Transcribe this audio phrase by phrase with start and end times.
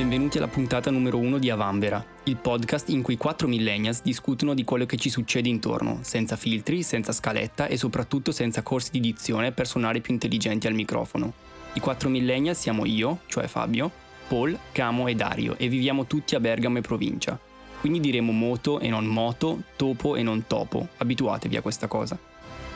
[0.00, 4.64] Benvenuti alla puntata numero uno di Avanvera, il podcast in cui quattro millennials discutono di
[4.64, 9.52] quello che ci succede intorno, senza filtri, senza scaletta e soprattutto senza corsi di dizione
[9.52, 11.34] per suonare più intelligenti al microfono.
[11.74, 13.90] I quattro millennials siamo io, cioè Fabio,
[14.26, 17.38] Paul, Camo e Dario e viviamo tutti a Bergamo e provincia.
[17.80, 22.18] Quindi diremo moto e non moto, topo e non topo, abituatevi a questa cosa.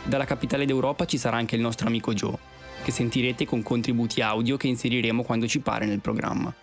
[0.02, 2.36] Dalla capitale d'Europa ci sarà anche il nostro amico Joe,
[2.82, 6.54] che sentirete con contributi audio che inseriremo quando ci pare nel programma.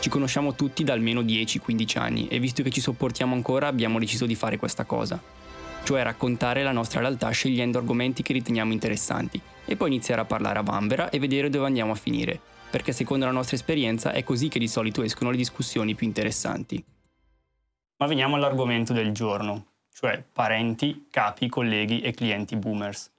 [0.00, 4.26] Ci conosciamo tutti da almeno 10-15 anni e visto che ci sopportiamo ancora abbiamo deciso
[4.26, 5.20] di fare questa cosa,
[5.82, 10.58] cioè raccontare la nostra realtà scegliendo argomenti che riteniamo interessanti e poi iniziare a parlare
[10.58, 14.48] a vanvera e vedere dove andiamo a finire, perché secondo la nostra esperienza è così
[14.48, 16.84] che di solito escono le discussioni più interessanti.
[17.96, 23.10] Ma veniamo all'argomento del giorno, cioè parenti, capi, colleghi e clienti boomers.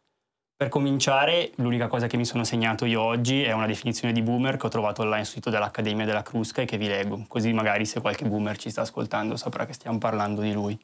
[0.59, 4.57] Per cominciare, l'unica cosa che mi sono segnato io oggi è una definizione di boomer
[4.57, 7.85] che ho trovato online sul sito dell'Accademia della Crusca e che vi leggo, così magari
[7.85, 10.77] se qualche boomer ci sta ascoltando saprà che stiamo parlando di lui.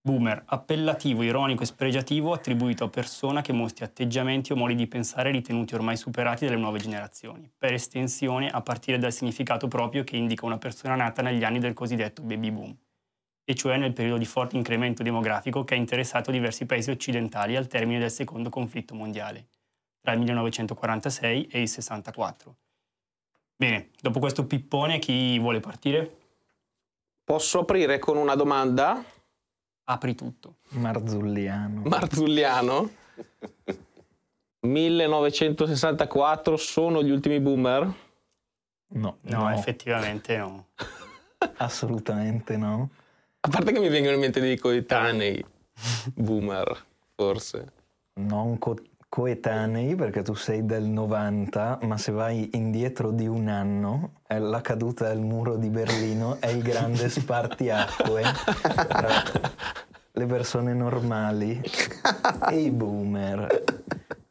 [0.00, 5.32] Boomer, appellativo, ironico e spregiativo attribuito a persona che mostri atteggiamenti o modi di pensare
[5.32, 10.46] ritenuti ormai superati dalle nuove generazioni, per estensione a partire dal significato proprio che indica
[10.46, 12.74] una persona nata negli anni del cosiddetto baby boom
[13.50, 17.66] e cioè nel periodo di forte incremento demografico che ha interessato diversi paesi occidentali al
[17.66, 19.46] termine del secondo conflitto mondiale,
[20.02, 22.56] tra il 1946 e il 64.
[23.56, 26.14] Bene, dopo questo pippone chi vuole partire?
[27.24, 29.02] Posso aprire con una domanda?
[29.84, 30.56] Apri tutto.
[30.72, 31.80] Marzulliano.
[31.86, 32.90] Marzulliano?
[34.60, 37.82] 1964 sono gli ultimi boomer?
[38.88, 40.66] No, No, no, effettivamente no.
[41.56, 42.90] assolutamente no.
[43.40, 45.44] A parte che mi vengono in mente dei coetanei
[46.14, 47.72] boomer, forse.
[48.14, 54.20] Non co- coetanei perché tu sei del 90, ma se vai indietro di un anno,
[54.26, 58.22] è la caduta del muro di Berlino è il grande spartiacque
[58.88, 59.22] tra
[60.10, 61.62] le persone normali
[62.50, 63.64] e i boomer.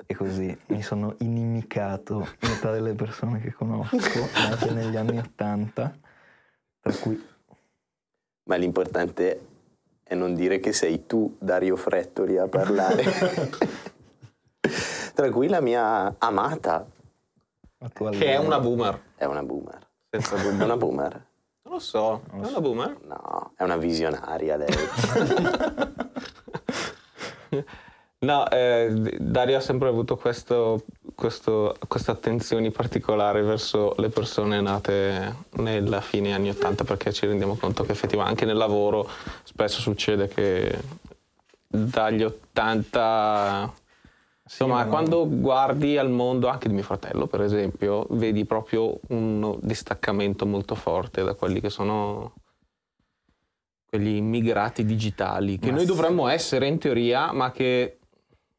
[0.05, 5.97] E così mi sono inimicato metà delle persone che conosco, nate negli anni 80,
[6.81, 7.35] tra cui
[8.47, 9.45] Ma l'importante
[10.03, 13.03] è non dire che sei tu, Dario Frettoli, a parlare.
[15.13, 16.85] Tra cui la mia amata.
[17.77, 19.01] Che è una boomer.
[19.15, 19.85] è una boomer.
[20.09, 20.63] Senza È dubbio.
[20.63, 21.25] una boomer?
[21.63, 22.21] Non lo so.
[22.31, 22.97] È una boomer?
[23.03, 24.69] No, è una visionaria lei.
[28.19, 35.35] No, eh, Dario ha sempre avuto questo, questo, queste attenzioni particolari verso le persone nate
[35.57, 39.07] nella fine anni 80 perché ci rendiamo conto che effettivamente anche nel lavoro
[39.43, 40.79] spesso succede che
[41.67, 43.73] dagli 80
[44.43, 49.59] insomma ma- quando guardi al mondo anche di mio fratello per esempio vedi proprio un
[49.61, 52.33] distaccamento molto forte da quelli che sono
[53.85, 55.93] quegli immigrati digitali che Ma noi sì.
[55.93, 57.96] dovremmo essere in teoria ma che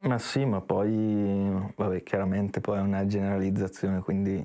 [0.00, 4.44] Ma sì, ma poi, vabbè, chiaramente poi è una generalizzazione, quindi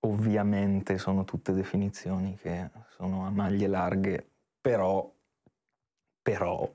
[0.00, 4.30] ovviamente sono tutte definizioni che sono a maglie larghe,
[4.60, 5.10] però,
[6.22, 6.70] però,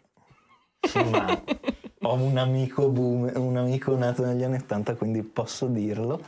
[1.12, 1.44] ma
[2.02, 6.22] ho un amico boom, un amico nato negli anni 80, quindi posso dirlo.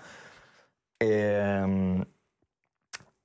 [0.98, 2.06] Ehm,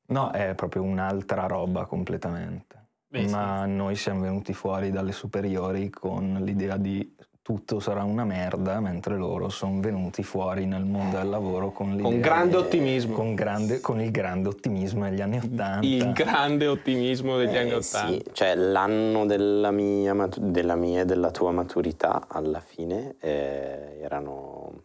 [0.06, 2.86] no, è proprio un'altra roba completamente.
[3.08, 3.34] Beh, sì.
[3.34, 7.14] Ma noi siamo venuti fuori dalle superiori con l'idea di
[7.48, 12.02] tutto sarà una merda, mentre loro sono venuti fuori nel mondo del lavoro con l'idea
[12.02, 15.80] con grande ottimismo con, grande- con il grande ottimismo degli anni Ottanta.
[15.86, 21.04] il grande ottimismo degli anni Eh, 80 sì, cioè l'anno della mia, della mia e
[21.06, 24.82] della tua maturità alla fine eh, erano,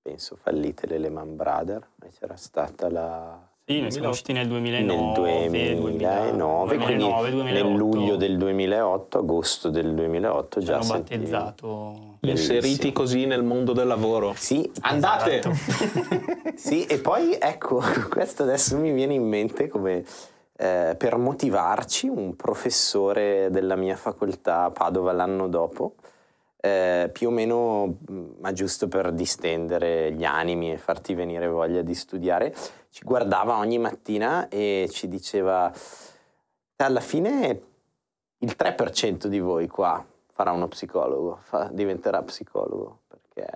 [0.00, 3.46] penso, fallite le Lehman Brothers e c'era stata la...
[3.70, 7.52] Sì, noi siamo usciti nel 2009, nel 2009, quindi 2009, 2008.
[7.52, 12.16] nel luglio del 2008, agosto del 2008 ci già hanno battezzato.
[12.22, 15.56] inseriti così nel mondo del lavoro Sì, andate Esatto.
[16.56, 17.80] Sì, e poi ecco,
[18.10, 20.02] questo adesso mi viene in mente come
[20.56, 25.94] eh, per motivarci un professore della mia facoltà a Padova l'anno dopo,
[26.60, 31.82] eh, più o meno, mh, ma giusto per distendere gli animi e farti venire voglia
[31.82, 32.54] di studiare,
[32.90, 35.72] ci guardava ogni mattina e ci diceva,
[36.76, 37.62] alla fine
[38.38, 43.46] il 3% di voi qua farà uno psicologo, fa- diventerà psicologo, perché,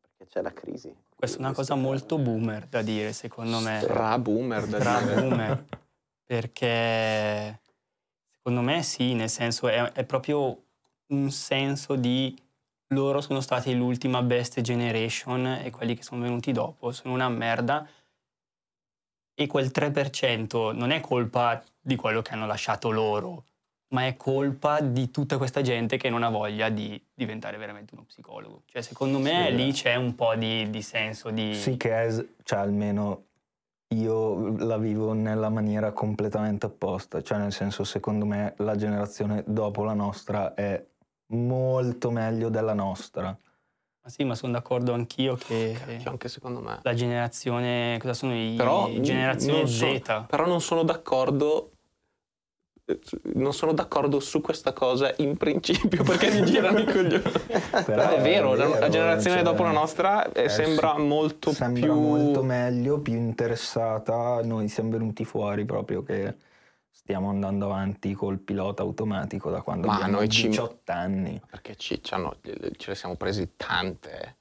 [0.00, 0.94] perché c'è la crisi.
[1.14, 3.80] Questa è una cosa molto boomer da dire, secondo me.
[3.82, 5.20] tra boomer da Tra dire.
[5.20, 5.64] boomer.
[6.24, 7.60] Perché
[8.30, 10.62] secondo me sì, nel senso è, è proprio
[11.08, 12.34] un senso di
[12.92, 17.86] loro sono stati l'ultima best generation e quelli che sono venuti dopo sono una merda
[19.34, 23.44] e quel 3% non è colpa di quello che hanno lasciato loro,
[23.94, 28.04] ma è colpa di tutta questa gente che non ha voglia di diventare veramente uno
[28.04, 28.62] psicologo.
[28.66, 29.54] Cioè, secondo me Sì.
[29.54, 31.54] lì c'è un po' di, di senso di...
[31.54, 33.26] Sì che è, cioè almeno
[33.94, 39.84] io la vivo nella maniera completamente opposta, cioè nel senso secondo me la generazione dopo
[39.84, 40.84] la nostra è
[41.30, 43.36] molto meglio della nostra.
[44.02, 46.78] Ma sì, ma sono d'accordo anch'io che Cacchio, anche secondo me.
[46.82, 47.98] la generazione...
[48.00, 48.54] Cosa sono i...
[48.56, 50.02] Però generazione non Z?
[50.02, 51.72] so- però non sono d'accordo
[53.34, 57.22] non sono d'accordo su questa cosa in principio perché mi girano i coglioni.
[57.84, 61.82] Però è vero, la, la generazione cioè, dopo la nostra eh, eh, sembra molto sembra
[61.82, 64.42] più molto meglio, più interessata.
[64.42, 66.34] Noi siamo venuti fuori proprio che
[67.10, 71.40] stiamo andando avanti col pilota automatico da quando Ma abbiamo noi ci- 18 anni.
[71.50, 74.36] perché ci, ci hanno- ce ne siamo presi tante.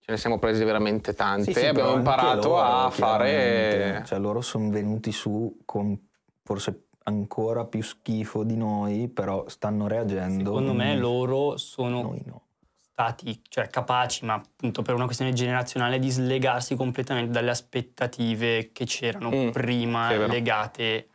[0.00, 4.06] Ce ne siamo presi veramente tante Sì, sì, e abbiamo imparato loro, a fare chiaramente.
[4.06, 5.98] Cioè loro sono venuti su con
[6.42, 10.44] forse ancora più schifo di noi, però stanno reagendo.
[10.44, 12.42] Secondo me Noi- loro sono Noi no.
[12.80, 18.84] stati cioè, capaci, ma appunto per una questione generazionale, di slegarsi completamente dalle aspettative che
[18.84, 21.08] c'erano Mm, prima legate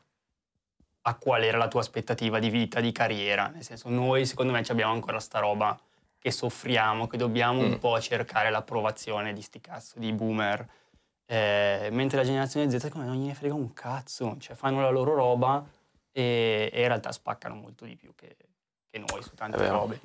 [1.02, 3.48] a qual era la tua aspettativa di vita, di carriera.
[3.48, 5.80] Nel senso, noi secondo me abbiamo ancora sta roba
[6.18, 7.72] che soffriamo, che dobbiamo Mm.
[7.72, 10.68] un po' cercare l'approvazione di sti cazzo di boomer.
[11.26, 14.90] Eh, mentre la generazione Z secondo me non gliene frega un cazzo, cioè fanno la
[14.90, 15.64] loro roba
[16.12, 18.36] e, e in realtà spaccano molto di più che,
[18.90, 20.00] che noi su tante robe.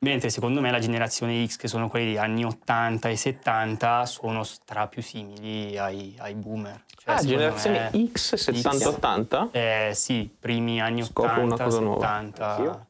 [0.00, 4.44] Mentre secondo me la generazione X, che sono quelli degli anni 80 e 70, sono
[4.44, 6.84] stra più simili ai, ai boomer.
[6.96, 9.48] Cioè, Ah, generazione me- X 70-80?
[9.50, 12.06] eh, sì, primi anni Scopro 80, una cosa nuova.
[12.06, 12.46] 70.
[12.48, 12.86] Anch'io.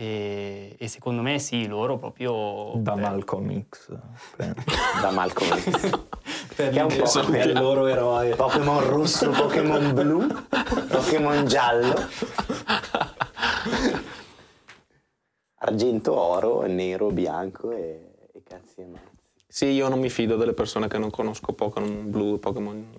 [0.00, 2.70] E, e secondo me sì, loro proprio...
[2.76, 3.88] Da per- Malcolm X.
[5.02, 5.90] da Malcolm X.
[6.54, 8.36] per Che è un po' l'idea- per il loro eroe.
[8.36, 10.24] Pokémon rosso, Pokémon blu,
[10.88, 11.94] Pokémon giallo,
[15.58, 19.16] argento, oro, nero, bianco e, e cazzi e mazzi.
[19.46, 22.94] Sì, io non mi fido delle persone che non conosco Pokémon blu e Pokémon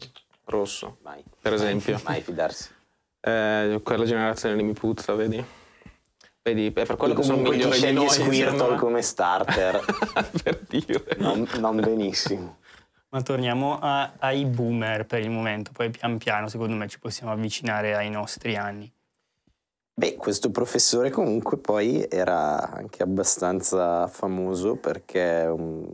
[0.46, 2.00] rosso, Mai, per esempio.
[2.04, 2.70] mai fidarsi.
[3.22, 5.44] Eh, quella generazione lì mi puzza, vedi?
[6.42, 8.10] Vedi, è per quello che sono migliori di noi.
[8.10, 9.80] Squirtle come starter,
[10.42, 11.18] per dire.
[11.18, 12.58] non, non benissimo.
[13.10, 17.32] Ma torniamo a- ai boomer per il momento, poi pian piano secondo me ci possiamo
[17.32, 18.92] avvicinare ai nostri anni.
[20.00, 25.86] Beh, questo professore comunque poi era anche abbastanza famoso perché um,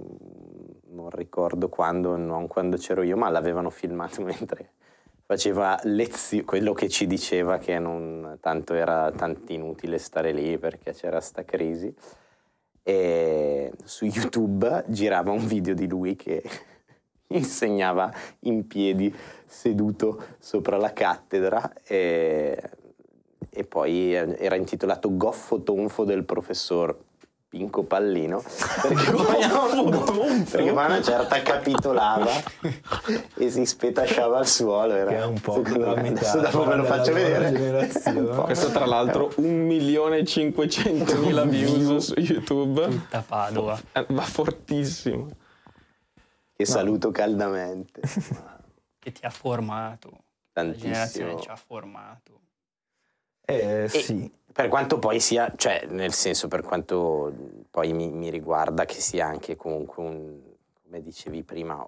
[0.91, 4.73] non ricordo quando, non quando c'ero io, ma l'avevano filmato mentre
[5.25, 10.93] faceva lezioni, quello che ci diceva che non tanto era tanto inutile stare lì perché
[10.93, 11.91] c'era sta crisi.
[12.83, 16.43] E su YouTube girava un video di lui che
[17.33, 19.11] insegnava in piedi
[19.47, 22.61] seduto sopra la cattedra e,
[23.55, 26.95] e poi era intitolato Goffo Tonfo del professor
[27.47, 28.43] Pinco Pallino
[28.81, 29.37] perché poi,
[30.51, 32.29] perché poi a una certa capitolava
[33.37, 36.75] e si spetasciava al suolo era, Che è un po' me, metà adesso dopo ve
[36.75, 37.87] lo della faccio vedere.
[38.43, 42.89] Questo tra l'altro 1.500.000 views su YouTube.
[42.89, 43.79] Tutta Padova.
[43.93, 45.29] Eh, Va fortissimo.
[46.53, 48.01] che saluto caldamente
[48.99, 50.23] che ti ha formato.
[50.53, 52.39] La generazione tantissimo ci ha formato.
[53.45, 57.33] Eh sì, Per quanto poi sia, cioè nel senso per quanto
[57.69, 60.39] poi mi, mi riguarda che sia anche comunque un,
[60.83, 61.85] come dicevi prima,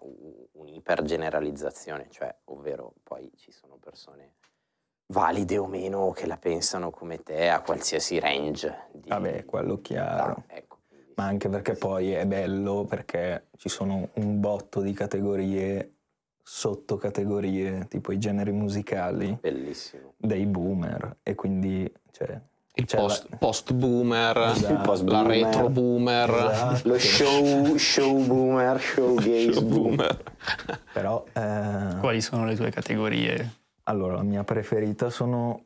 [0.54, 4.34] un'ipergeneralizzazione, cioè ovvero poi ci sono persone
[5.08, 8.88] valide o meno che la pensano come te a qualsiasi range.
[8.92, 10.44] Di, vabbè, quello chiaro.
[10.48, 10.78] Ah, ecco,
[11.16, 15.97] Ma anche perché poi è bello perché ci sono un botto di categorie,
[16.50, 20.14] sottocategorie, tipo i generi musicali bellissimo.
[20.16, 22.40] dei boomer e quindi cioè,
[22.76, 24.72] Il post, la- post boomer, Esatto.
[24.74, 25.44] Il post la boomer.
[25.46, 26.88] retro boomer, Esatto.
[26.88, 29.64] Lo show, show boomer, show boomer.
[29.64, 30.24] boomer.
[30.94, 33.54] però eh, Quali sono le tue categorie?
[33.84, 35.66] allora la mia preferita sono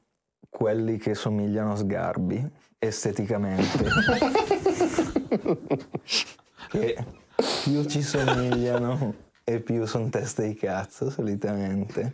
[0.49, 2.43] quelli che somigliano a sgarbi
[2.79, 3.83] esteticamente
[6.69, 7.05] che
[7.63, 9.13] più ci somigliano
[9.53, 12.13] e più sono teste di cazzo solitamente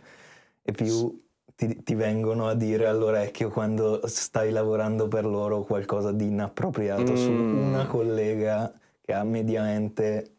[0.62, 1.20] e più
[1.54, 7.30] ti, ti vengono a dire all'orecchio quando stai lavorando per loro qualcosa di inappropriato su
[7.30, 7.68] Mm.
[7.68, 10.30] una collega che ha mediamente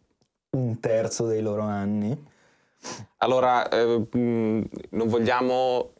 [0.51, 2.17] un terzo dei loro anni
[3.17, 5.91] Allora, eh, mh, non vogliamo,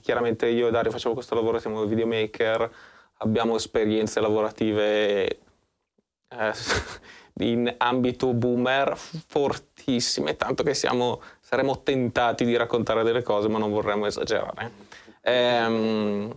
[0.00, 2.70] chiaramente io e Dario facciamo questo lavoro, siamo videomaker,
[3.18, 5.26] abbiamo esperienze lavorative
[6.28, 6.52] eh,
[7.40, 8.96] in ambito boomer
[9.84, 14.70] fortissime, tanto che siamo, saremo tentati di raccontare delle cose, ma non vorremmo esagerare.
[15.20, 16.34] Ehm,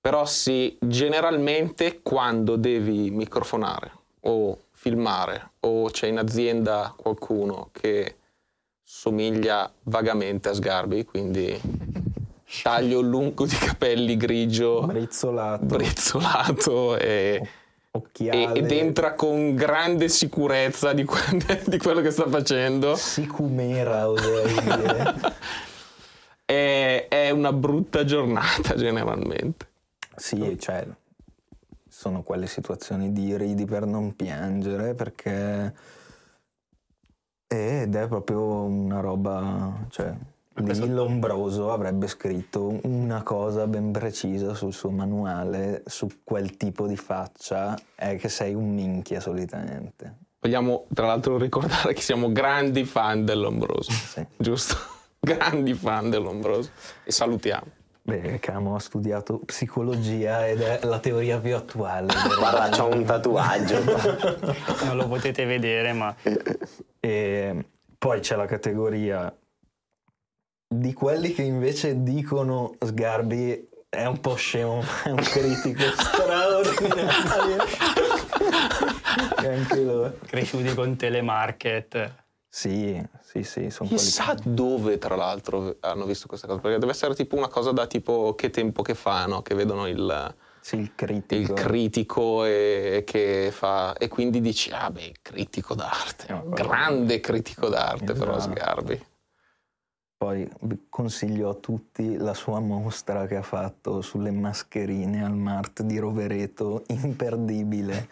[0.00, 8.16] però sì, generalmente quando devi microfonare o filmare o c'è in azienda qualcuno che
[8.82, 11.60] somiglia vagamente a Sgarbi, quindi
[12.62, 17.46] taglio lungo di capelli grigio, Brizzolato, brizzolato e,
[17.92, 18.58] occhiale.
[18.58, 22.94] ed entra con grande sicurezza di, que- di quello che sta facendo.
[22.96, 25.14] Sicumera, oserei dire.
[26.44, 29.68] È, è una brutta giornata generalmente.
[30.16, 30.86] Sì, cioè,
[31.88, 35.74] sono quelle situazioni di ridi per non piangere perché...
[37.52, 40.14] Ed è proprio una roba, cioè,
[40.62, 46.96] questo- Lombroso avrebbe scritto una cosa ben precisa sul suo manuale su quel tipo di
[46.96, 50.16] faccia, è che sei un minchia solitamente.
[50.40, 54.26] Vogliamo tra l'altro ricordare che siamo grandi fan dell'Ombroso, Sì.
[54.36, 54.76] giusto?
[55.20, 56.70] grandi fan dell'Ombroso
[57.04, 57.66] e salutiamo.
[58.02, 62.06] Beh, Camo ha studiato psicologia ed è la teoria più attuale.
[62.38, 63.76] Guarda, c'ho un tatuaggio.
[64.86, 66.14] Non lo potete vedere, ma
[66.98, 67.64] E
[67.98, 69.32] poi c'è la categoria
[70.72, 77.56] di quelli che invece dicono Sgarbi è un po' scemo, è un critico straordinario.
[79.42, 80.16] E anche loro.
[80.26, 82.14] cresciuti con telemarket.
[82.48, 87.14] Sì, sì, sì, sono Chissà dove tra l'altro hanno visto questa cosa, perché deve essere
[87.16, 89.42] tipo una cosa da tipo che tempo che fa, no?
[89.42, 91.54] Che vedono il, Sì, il il critico.
[91.54, 98.12] critico e, che fa e quindi dici ah beh critico d'arte No, grande critico d'arte
[98.12, 98.52] però Esatto.
[98.54, 99.04] Sgarbi
[100.22, 105.80] Poi vi consiglio a tutti la sua mostra che ha fatto sulle mascherine al Mart
[105.80, 108.06] di Rovereto, imperdibile.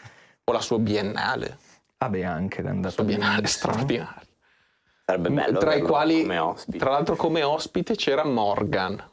[0.44, 1.58] o la sua biennale
[1.98, 4.22] Ah beh, anche che è sua biennale straordinaria
[5.04, 6.78] Sarebbe bello tra i quali come ospite.
[6.78, 9.04] tra l'altro come ospite c'era Morgan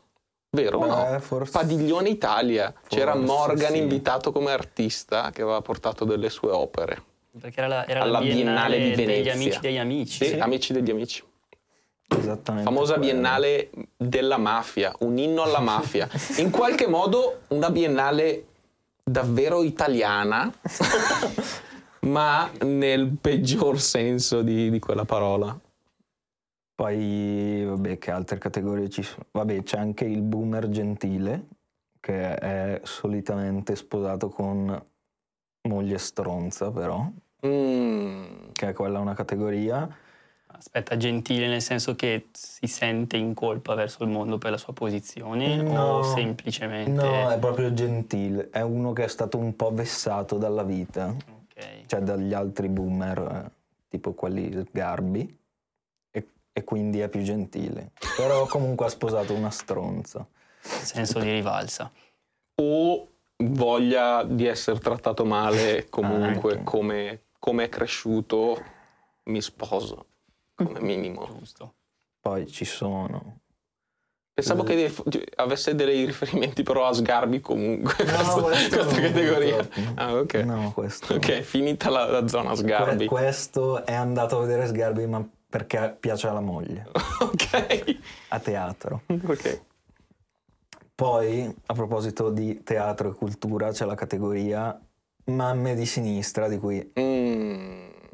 [0.51, 1.19] vero o Beh, no?
[1.19, 3.77] forse- Padiglione Italia c'era Forse Morgan sì.
[3.77, 7.03] invitato come artista che aveva portato delle sue opere
[7.41, 9.33] Perché era la, era Alla la Biennale di degli Venezia.
[9.33, 10.25] amici degli amici.
[10.25, 11.23] sì, amici degli amici
[12.07, 12.69] Esattamente.
[12.69, 13.11] famosa quello.
[13.11, 16.07] biennale della mafia, un inno alla mafia.
[16.37, 18.45] In qualche modo una biennale
[19.03, 20.51] davvero italiana,
[22.01, 25.57] ma nel peggior senso di, di quella parola.
[26.75, 29.25] Poi, vabbè, che altre categorie ci sono?
[29.31, 31.47] Vabbè, c'è anche il boomer gentile,
[32.01, 34.85] che è solitamente sposato con
[35.61, 37.09] moglie stronza, però,
[37.45, 39.87] Mm, che è quella una categoria.
[40.57, 44.73] Aspetta, gentile nel senso che si sente in colpa verso il mondo per la sua
[44.73, 45.97] posizione No.
[45.97, 46.91] o semplicemente...
[46.91, 51.85] No, è proprio gentile, è uno che è stato un po' vessato dalla vita, Ok.
[51.87, 53.51] cioè dagli altri boomer, eh,
[53.89, 55.37] tipo quelli sgarbi,
[56.11, 57.91] e, e quindi è più gentile.
[58.15, 60.25] Però comunque ha sposato una stronza.
[60.61, 61.91] senso di rivalsa.
[62.61, 63.07] o
[63.37, 66.63] voglia di essere trattato male comunque Anche.
[66.63, 68.63] come, come è cresciuto
[69.25, 70.05] mi sposo
[70.55, 71.25] come minimo.
[71.25, 71.73] Giusto.
[72.19, 73.39] Poi ci sono.
[74.33, 74.91] Pensavo che
[75.35, 78.03] avesse dei riferimenti però a sgarbi comunque.
[78.03, 79.67] No, questa, questa categoria.
[79.95, 80.33] Ah ok.
[80.35, 81.13] No, questo.
[81.13, 83.05] ok finita la, la zona Que- sgarbi.
[83.05, 86.85] questo è andato a vedere Sgarbi, ma perché piace alla moglie,
[87.21, 87.97] ok.
[88.29, 89.03] A teatro.
[89.07, 89.61] ok.
[90.93, 94.77] Poi, a proposito di teatro e cultura, c'è la categoria
[95.25, 97.04] mamme di sinistra, di cui Mm.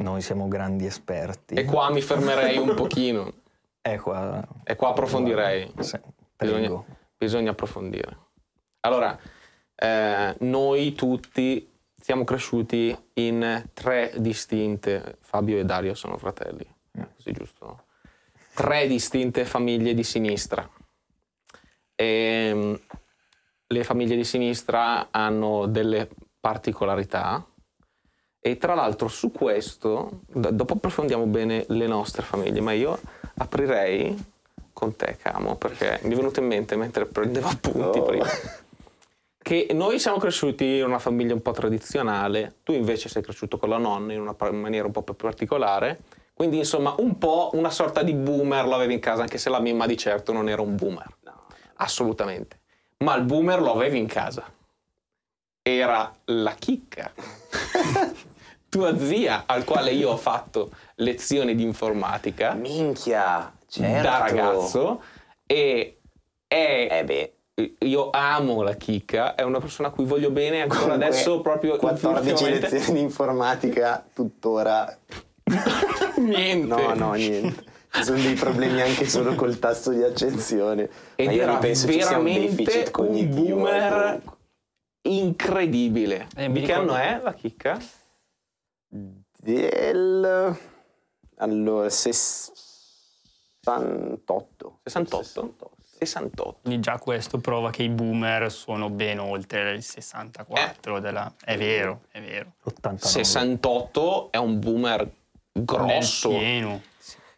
[0.02, 1.54] Noi siamo grandi esperti.
[1.56, 3.34] e qua mi fermerei un pochino
[3.82, 4.46] È qua.
[4.64, 6.00] e qua approfondirei Sì.
[6.38, 6.84] Bisogna,
[7.18, 8.18] bisogna approfondire.
[8.82, 9.18] Allora,
[9.76, 16.66] eh, noi tutti siamo cresciuti in tre distinte, Fabio e Dario sono fratelli,
[16.98, 17.04] Mm.
[17.16, 17.84] così giusto?
[18.56, 20.68] Tre distinte famiglie di sinistra.
[21.96, 22.80] E,
[23.68, 27.46] le famiglie di sinistra hanno delle particolarità
[28.44, 33.00] e tra l'altro su questo, dopo approfondiamo bene le nostre famiglie, ma io
[33.38, 34.18] aprirei
[34.74, 38.04] con te, Camo, perché mi è venuto in mente mentre prendevo appunti Oh.
[38.04, 38.26] prima.
[39.44, 43.70] Che noi siamo cresciuti in una famiglia un po' tradizionale, tu invece sei cresciuto con
[43.70, 46.00] la nonna in una maniera un po' più particolare,
[46.34, 49.60] quindi insomma un po' una sorta di boomer lo avevi in casa, anche se la
[49.60, 51.08] mimma di certo non era un boomer,
[51.76, 52.60] assolutamente.
[52.98, 54.44] Ma il boomer lo avevi in casa.
[55.64, 57.12] Era la chicca.
[58.72, 62.54] Tua zia, al quale io ho fatto lezioni di informatica.
[62.54, 64.02] Minchia, certo.
[64.02, 65.02] da ragazzo.
[65.46, 66.00] E
[66.48, 67.34] è Eh beh,
[67.80, 71.76] io amo la chicca, è una persona a cui voglio bene ancora Comunque, adesso proprio
[71.76, 74.98] 14 ultimamente- lezioni di informatica tuttora.
[76.16, 76.68] Niente.
[76.68, 77.66] no no niente.
[77.92, 80.90] Ci sono dei problemi anche solo col tasto di accensione.
[81.16, 84.22] Ed ma io era un veramente deficit un cognitivo boomer
[85.10, 86.28] incredibile.
[86.38, 87.78] Eh, Di che anno è la chicca?
[88.92, 90.58] Del
[91.38, 95.72] allora 68 68?
[96.02, 96.58] 68.
[96.64, 101.32] Quindi già questo prova che i boomer sono ben oltre il 64 della...
[101.44, 102.54] È vero, è vero.
[102.64, 103.08] 89.
[103.08, 105.08] 68 è un boomer
[105.52, 106.30] grosso.
[106.30, 106.82] Pieno.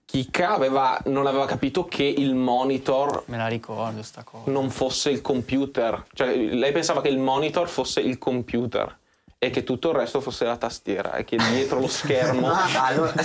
[0.05, 4.49] Chicca aveva- non aveva capito che il monitor Me la ricordo sta cosa.
[4.49, 6.05] non fosse il computer.
[6.13, 8.97] Cioè, lei pensava che il monitor fosse il computer
[9.45, 12.47] e che tutto il resto fosse la tastiera e che dietro lo schermo...
[12.49, 13.13] Ah, allora,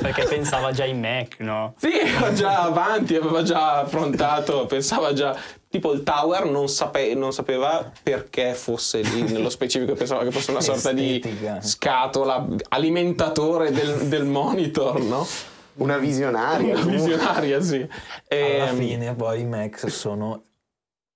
[0.00, 1.74] Perché pensava già ai Mac, no?
[1.78, 5.36] Sì, era già avanti, aveva già affrontato, pensava già...
[5.68, 10.50] Tipo il tower non, sape- non sapeva perché fosse lì, nello specifico pensava che fosse
[10.50, 11.60] una sorta di Estetica.
[11.62, 15.24] scatola alimentatore del, del monitor, no?
[15.74, 17.06] una visionaria Una comunque.
[17.12, 17.76] visionaria, sì.
[17.76, 17.88] Alla
[18.68, 20.42] Ehm, fine poi i Mac sono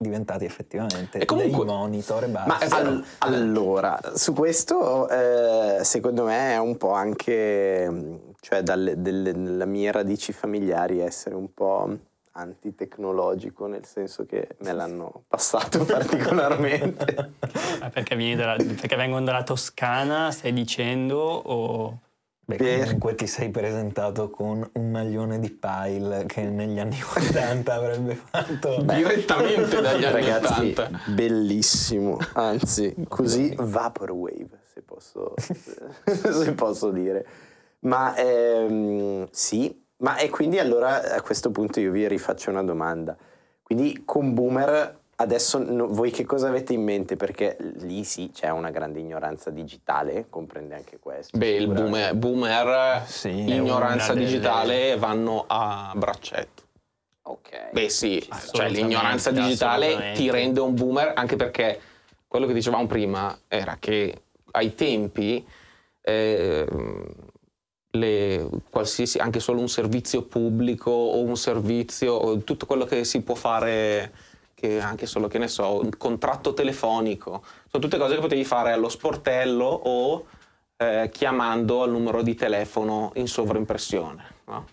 [0.05, 2.77] diventati effettivamente E comunque- dei monitor e Ma basta.
[2.77, 9.65] al- allora, su questo eh, secondo me è un po' anche, cioè dalle, delle, nella
[9.65, 11.97] mie radici familiari essere un po'
[12.37, 17.33] antitecnologico, nel senso che me l'hanno passato particolarmente.
[17.81, 21.99] Ma perché, vieni dalla- perché vengono dalla Toscana, stai dicendo, o...
[22.47, 27.73] Beh, per- comunque ti sei presentato con un maglione di pile che negli anni 80
[27.73, 28.83] avrebbe fatto...
[28.83, 31.01] direttamente dagli anni Ragazzi, 80.
[31.07, 35.35] bellissimo, anzi, così vaporwave, se posso,
[36.05, 37.27] se posso dire.
[37.81, 43.17] Ma ehm, sì, ma e quindi allora a questo punto io vi rifaccio una domanda.
[43.63, 47.17] Quindi con Boomer adesso no- voi che cosa avete in mente?
[47.17, 51.37] Perché lì sì c'è una grande ignoranza digitale, comprende anche questo.
[51.37, 56.63] Beh, il boomer, boomer Sì, ignoranza una delle- digitale vanno a braccetto.
[57.27, 57.71] Ok.
[57.73, 58.23] Beh sì,
[58.53, 61.81] cioè l'ignoranza digitale ti rende un boomer anche perché
[62.29, 64.23] quello che dicevamo prima era che
[64.53, 65.45] ai tempi
[66.03, 66.67] eh,
[67.93, 73.35] le- qualsiasi, anche solo un servizio pubblico o un servizio, tutto quello che si può
[73.35, 74.13] fare,
[74.65, 78.73] che anche solo che ne so, un contratto telefonico, sono tutte cose che potevi fare
[78.73, 80.25] allo sportello o
[80.79, 84.25] eh, chiamando al numero di telefono in sovraimpressione.
[84.47, 84.67] no?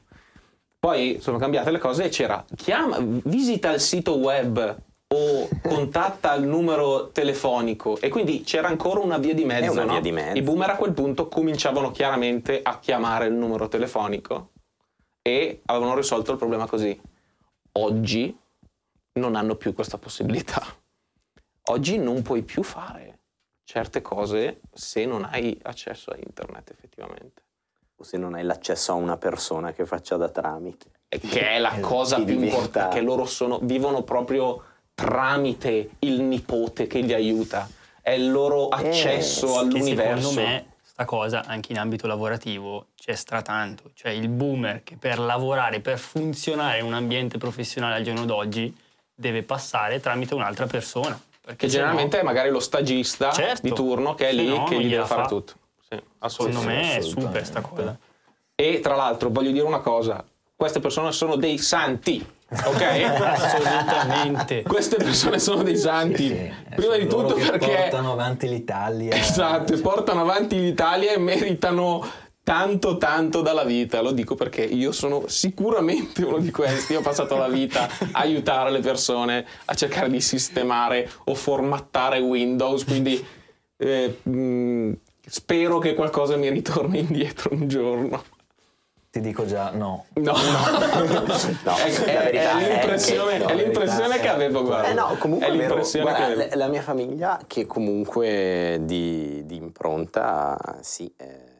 [0.79, 4.77] Poi sono cambiate le cose e c'era chiama, visita il sito web
[5.13, 9.73] o contatta il numero telefonico e quindi c'era ancora una via di mezzo.
[9.73, 9.91] una no?
[9.91, 10.37] via di mezzo.
[10.37, 14.51] I boomer a quel punto cominciavano chiaramente a chiamare il numero telefonico
[15.21, 16.99] e avevano risolto il problema così.
[17.73, 18.35] Oggi
[19.13, 20.63] non hanno più questa possibilità.
[21.65, 23.19] Oggi non puoi più fare
[23.63, 27.43] certe cose se non hai accesso a internet effettivamente.
[27.97, 30.87] O se non hai l'accesso a una persona che faccia da tramite.
[31.07, 35.91] E che è la Eh, cosa più diventa- importante, che loro sono, vivono proprio tramite
[35.99, 37.69] il nipote che li aiuta,
[38.01, 40.29] è il loro accesso sì, Che all'universo.
[40.29, 43.91] secondo me sta cosa anche in ambito lavorativo c'è stratanto.
[43.93, 48.75] Cioè il boomer che per lavorare, per funzionare in un ambiente professionale al giorno d'oggi
[49.13, 51.19] deve passare tramite un'altra persona.
[51.41, 53.61] Perché che se no, generalmente è magari lo stagista Certo.
[53.61, 55.27] di turno che è lì no, che gli deve fare fa.
[55.27, 55.53] tutto.
[55.89, 57.97] Sì, secondo me è super sta cosa.
[58.55, 60.23] E tra l'altro voglio dire una cosa,
[60.55, 62.81] queste persone sono dei santi, ok?
[63.19, 64.61] Assolutamente.
[64.61, 66.27] Queste persone sono dei santi.
[66.27, 67.75] Sì, eh, Prima sono di loro tutto che perché...
[67.75, 69.15] portano avanti l'Italia.
[69.15, 72.07] Esatto, portano avanti l'Italia e meritano
[72.43, 77.37] tanto tanto dalla vita, lo dico perché io sono sicuramente uno di questi, ho passato
[77.37, 83.23] la vita a aiutare le persone a cercare di sistemare o formattare Windows, quindi
[83.77, 84.91] eh, mh,
[85.25, 88.23] spero che qualcosa mi ritorni indietro un giorno.
[89.11, 90.05] Ti dico già no.
[90.13, 90.37] No, No,
[91.75, 94.63] è, è- la verità è è l'impressione, che- è la l'impressione verità che è- avevo,
[94.63, 94.87] guarda.
[94.89, 95.65] Eh no, comunque è è vero.
[95.67, 96.49] l'impressione Guarda, che avevo.
[96.49, 101.50] la- la mia famiglia che comunque di, di impronta sì, eh, è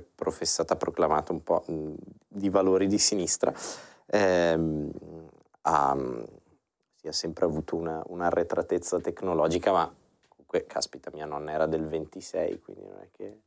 [0.00, 1.64] professata, proclamata un po'
[2.28, 3.52] di valori di sinistra,
[4.06, 4.90] ehm,
[5.62, 5.96] ha,
[6.96, 9.94] sì, ha sempre avuto una, un'arretratezza tecnologica, ma
[10.28, 13.38] comunque, caspita, mia nonna era del 26, quindi non è che...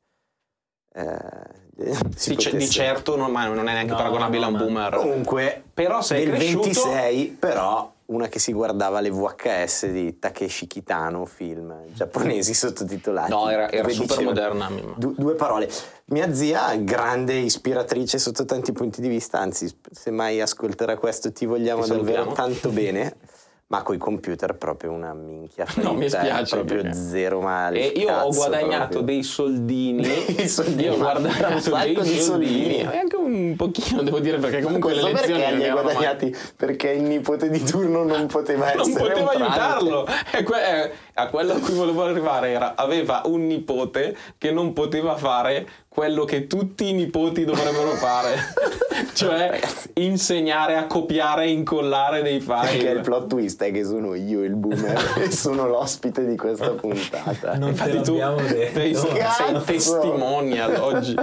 [0.94, 4.46] eh, si Sì, c- di potesse- certo non, ma non è neanche No, paragonabile no,
[4.46, 4.96] a un boomer.
[4.96, 10.68] Comunque, Però sei del cresciuto 26, però una che si guardava le VHS di Takeshi
[10.68, 13.32] Kitano, film giapponesi sottotitolati.
[13.32, 14.70] No, era, era super diceva moderna.
[14.96, 15.70] du- due parole.
[16.06, 21.46] Mia zia, grande ispiratrice sotto tanti punti di vista, anzi, se mai ascolterà questo ti
[21.46, 23.16] vogliamo Ti davvero tanto bene.
[23.76, 25.66] Ma coi computer proprio una minchia.
[25.84, 27.92] No, mi fritta, spiace, Proprio perché- zero male.
[27.94, 29.02] E io ho guadagnato proprio.
[29.02, 30.04] dei soldini.
[30.36, 32.20] Dei soldini, Io ho guadagnato sacco dei di soldini.
[32.22, 32.78] soldini.
[32.80, 35.82] E anche un pochino, devo dire, perché comunque le lezioni perché non li hai erano
[35.84, 36.36] mai- guadagnati?
[36.56, 39.60] Perché il nipote di turno non poteva non essere poteva un tramite.
[39.60, 40.08] aiutarlo.
[40.32, 44.72] E que- eh, a quello a cui volevo arrivare era aveva un nipote che non
[44.74, 48.36] poteva fare quello che tutti i nipoti dovrebbero fare,
[49.16, 49.60] cioè
[49.94, 53.00] insegnare a copiare e incollare dei Perché il file.
[53.02, 57.58] plot twist è che sono io il boomer e sono l'ospite di questa puntata.
[57.58, 58.80] Non te Infatti tu l'abbiamo detto.
[58.80, 61.16] sei, sei testimonial oggi.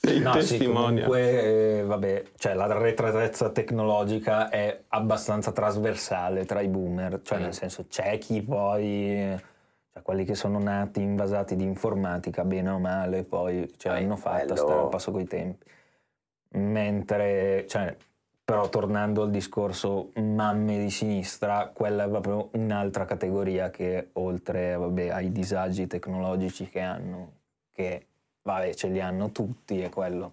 [0.00, 1.06] Sei No, sì, testimonial.
[1.06, 7.42] comunque, eh, vabbè, cioè la retratezza tecnologica è abbastanza trasversale tra i boomer, cioè Mm.
[7.42, 9.36] nel senso c'è chi poi,
[10.02, 14.80] quelli che sono nati invasati di informatica, bene o male, poi ce l'hanno fatta, stare
[14.80, 15.66] al passo coi tempi.
[16.50, 17.94] Mentre, cioè,
[18.44, 25.10] però tornando al discorso mamme di sinistra, quella è proprio un'altra categoria che oltre vabbè,
[25.10, 27.32] ai disagi tecnologici che hanno,
[27.70, 28.06] che
[28.42, 30.32] vabbè ce li hanno tutti e quello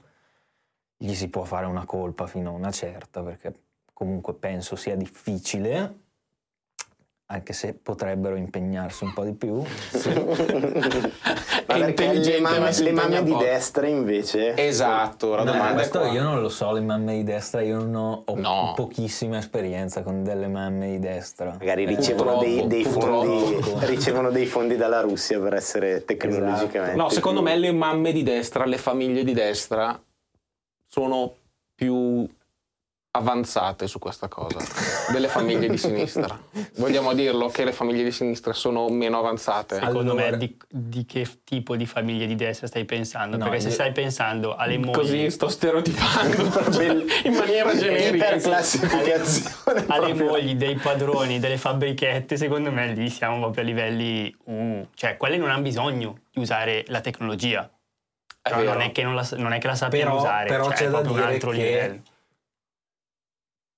[0.98, 3.54] gli si può fare una colpa fino a una certa perché
[3.92, 6.04] comunque penso sia difficile
[7.28, 9.56] anche se potrebbero impegnarsi un po' di più.
[9.66, 14.56] Ma È perché le intelligente, ma mamme, le mamme di destra invece?
[14.56, 16.10] Esatto, la No, domanda è questo qua.
[16.12, 18.74] io non lo so le mamme di destra io non ho, ho No.
[18.76, 21.56] pochissima esperienza con delle mamme di destra.
[21.60, 26.96] Magari Eh, ricevono dei, purtroppo, dei fondi, ricevono dei fondi dalla Russia per essere tecnologicamente
[26.96, 30.00] No, secondo più- me le mamme di destra, le famiglie di destra
[30.88, 31.34] sono
[31.74, 32.28] più
[33.16, 34.58] avanzate su questa cosa
[35.12, 36.38] delle famiglie di sinistra.
[36.78, 39.76] Vogliamo dirlo che le famiglie di sinistra sono meno avanzate.
[39.76, 43.38] Secondo Allora- me di, di che tipo di famiglie di destra stai pensando?
[43.38, 46.36] No, Perché se stai pensando alle mogli, Così sto stereotipando
[47.24, 48.26] in maniera generica.
[48.34, 50.26] iperclassificazione alle proprio.
[50.28, 54.36] mogli dei padroni delle fabbrichette, secondo me lì siamo proprio a livelli...
[54.46, 57.70] uh, cioè, quelle non hanno bisogno di usare la tecnologia.
[58.42, 60.74] È non è che, non la, non è che la sappiano Però- usare, però cioè,
[60.76, 62.02] c'è è da proprio un dire altro che- livello.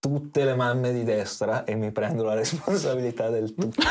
[0.08, 3.82] Tutte le mamme di destra e mi prendo la responsabilità del tutto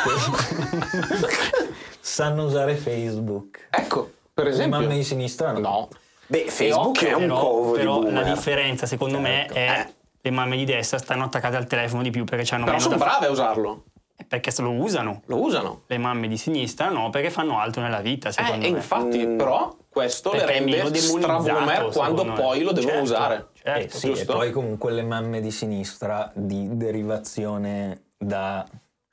[2.00, 4.80] sanno usare Facebook Ecco, per le esempio.
[4.80, 5.88] mamme di sinistra no, No.
[6.28, 8.34] Beh, Facebook occhio, è un però, covo però di la boomer.
[8.34, 9.54] differenza secondo me Certo.
[9.54, 9.88] è
[10.22, 13.26] le mamme di destra stanno attaccate al telefono di più perché hanno Però sono brave
[13.26, 13.84] a usarlo.
[14.26, 15.22] perché se lo usano.
[15.26, 15.82] Lo usano.
[15.86, 18.76] Le mamme di sinistra no, perché fanno altro nella vita, Eh, secondo e me.
[18.78, 19.36] infatti, Mm.
[19.36, 22.32] però, questo Perché le rende straboomer quando me.
[22.34, 23.46] poi lo devono Certo, usare.
[23.66, 23.96] Certo.
[23.96, 28.64] Eh sì, e poi comunque le mamme di sinistra di derivazione da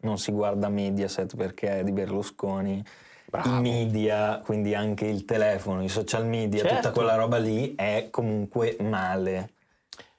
[0.02, 2.84] non si guarda Mediaset perché è di Berlusconi
[3.26, 3.56] Bravo.
[3.58, 6.76] i media, quindi anche il telefono, i social media, Certo.
[6.76, 9.50] tutta quella roba lì è comunque male.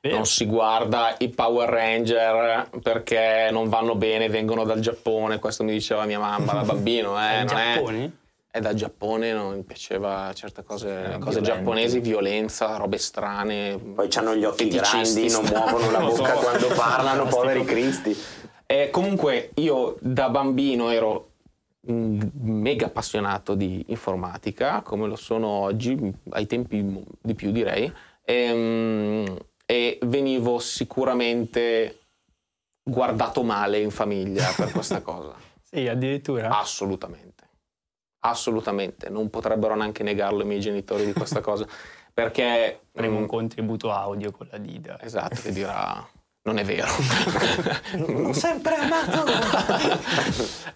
[0.01, 0.17] Vero.
[0.17, 5.39] Non si guarda i Power Ranger perché non vanno bene, vengono dal Giappone.
[5.39, 7.11] Questo mi diceva mia mamma da bambino.
[7.19, 8.19] Eh, non è- Giapponi?
[8.55, 13.77] È dal Giappone, non mi piaceva certe cose, cose giapponesi, violenza, robe strane.
[13.77, 16.41] Poi hanno gli occhi grandi, non muovono la bocca so.
[16.41, 18.17] quando parlano, poveri cristi.
[18.65, 21.31] E comunque io da bambino ero
[21.87, 25.99] un mega appassionato di informatica, come lo sono oggi,
[26.31, 27.93] ai tempi di più direi,
[28.25, 29.37] Ehm,
[29.67, 31.99] e venivo sicuramente
[32.85, 35.35] guardato male in famiglia per questa cosa.
[35.61, 36.57] Sì, addirittura.
[36.57, 37.34] Assolutamente.
[38.27, 39.09] Assolutamente.
[39.09, 41.67] Non potrebbero neanche negarlo i miei genitori di questa cosa.
[42.13, 42.81] Perché...
[42.95, 45.01] Avremo un mm, contributo audio con la Dida.
[45.01, 46.07] Esatto, che dirà...
[46.47, 46.89] Non è vero.
[47.97, 49.25] L'ho sempre amato!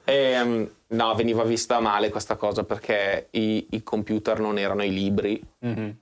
[0.05, 5.39] Ehm, no, veniva vista male questa cosa perché i, i computer non erano i libri
[5.61, 5.95] Mhm.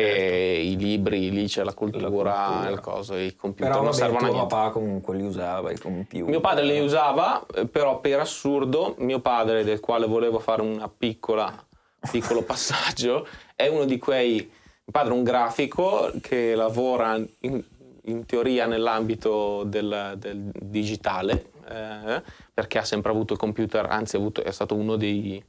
[0.00, 2.68] E i libri lì c'è la cultura, cultura.
[2.68, 4.46] il computer Però non servono a niente.
[4.46, 6.28] papà comunque li usava i computer.
[6.28, 10.88] Mio padre li usava, eh, però per assurdo, mio padre, del quale volevo fare un
[10.96, 11.52] piccolo
[12.46, 14.36] passaggio, è uno di quei.
[14.36, 17.62] Mio padre è un grafico che lavora in,
[18.04, 24.18] in teoria nell'ambito del, del digitale, eh, perché ha sempre avuto il computer, anzi ha
[24.18, 25.42] avuto- è stato uno dei,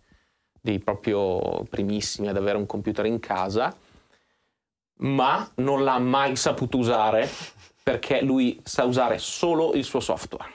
[0.61, 3.75] dei proprio primissimi ad avere un computer in casa,
[5.01, 7.29] ma non l'ha mai saputo usare
[7.83, 10.51] perché lui sa usare solo il suo software,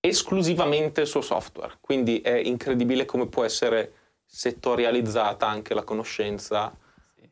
[0.00, 1.76] esclusivamente il suo software.
[1.80, 3.92] Quindi è incredibile come può essere
[4.24, 6.74] settorializzata anche la conoscenza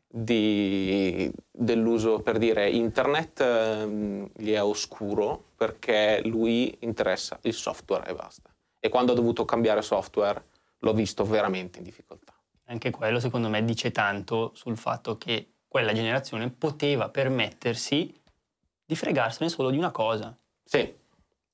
[0.07, 8.15] di- dell'uso, per dire, internet ehm, gli è oscuro perché lui interessa il software e
[8.15, 8.55] basta.
[8.79, 10.45] E quando ha dovuto cambiare software
[10.79, 12.35] l'ho visto veramente in difficoltà.
[12.67, 18.15] Anche quello secondo me dice tanto sul fatto che quella generazione poteva permettersi
[18.87, 20.33] di fregarsene solo di una cosa.
[20.63, 20.97] Sì.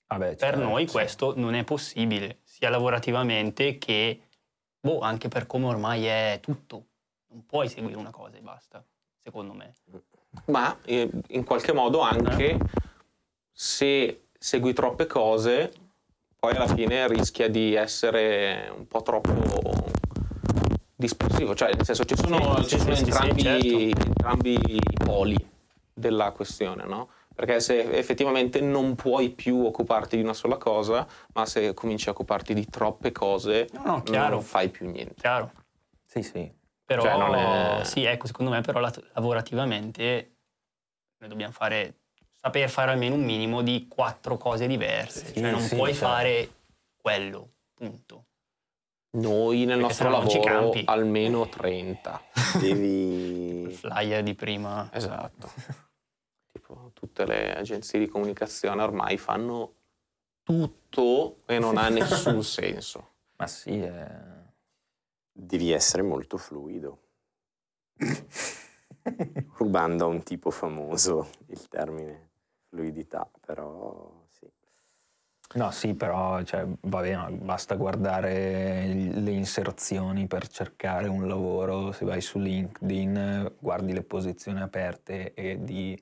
[0.09, 0.93] Vabbè, Per cioè, noi sì.
[0.93, 4.21] questo non è possibile, sia lavorativamente che
[4.79, 6.89] boh, anche per come ormai è tutto.
[7.29, 8.85] Non puoi seguire una cosa e basta,
[9.17, 9.73] secondo me.
[10.49, 12.59] Ma eh, in qualche modo anche
[13.51, 15.73] se segui troppe cose,
[16.39, 19.90] poi alla fine rischia di essere un po' troppo
[21.01, 21.55] dispersivo.
[21.55, 23.67] Cioè, nel senso, ci sono, Sì, ci sì, sono sì, sì, entrambi, certo.
[24.09, 25.49] entrambi i poli
[25.93, 27.09] della questione, no?
[27.35, 32.13] Perché se effettivamente non puoi più occuparti di una sola cosa, ma se cominci a
[32.13, 34.35] occuparti di troppe cose, No, no, chiaro.
[34.37, 35.15] non fai più niente.
[35.15, 35.51] Chiaro.
[36.05, 36.53] Sì, sì.
[36.85, 40.35] Però Cioè, non è- sì, ecco, secondo me però la- lavorativamente
[41.19, 41.95] noi dobbiamo fare
[42.35, 45.27] saper fare almeno un minimo di quattro cose diverse.
[45.27, 46.07] Sì, cioè non sì, puoi certo.
[46.07, 46.51] fare
[47.01, 48.25] quello, punto.
[49.13, 50.83] Noi nel Perché nostro lavoro campi.
[50.87, 52.23] almeno 30.
[52.55, 53.73] Il Devi...
[53.73, 54.89] flyer di prima.
[54.93, 55.51] Esatto.
[56.53, 59.75] tipo tutte le agenzie di comunicazione ormai fanno
[60.43, 63.09] tutto e non ha nessun senso.
[63.37, 64.29] Ma sì, è...
[65.33, 66.99] Devi essere molto fluido.
[69.57, 72.31] Rubando a un tipo famoso il termine
[72.69, 74.20] fluidità, però.
[75.53, 81.91] No, sì, però cioè, va bene, basta guardare le inserzioni per cercare un lavoro.
[81.91, 86.01] Se vai su LinkedIn, guardi le posizioni aperte e di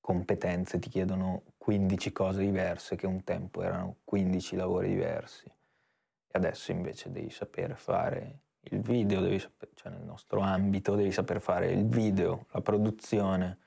[0.00, 5.44] competenze ti chiedono 15 cose diverse, che un tempo erano 15 lavori diversi.
[5.46, 11.10] E adesso invece devi sapere fare il video, devi saper- cioè nel nostro ambito devi
[11.10, 13.58] saper fare il video, la produzione,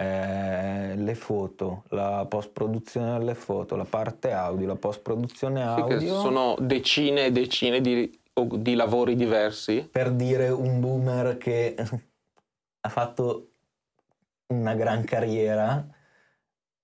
[0.00, 6.20] eh, le foto, la post-produzione delle foto, la parte audio, la post-produzione Sì, audio.
[6.20, 9.86] sono decine e decine di, di lavori diversi.
[9.92, 11.74] Per dire un boomer che
[12.80, 13.50] ha fatto
[14.54, 15.86] una gran carriera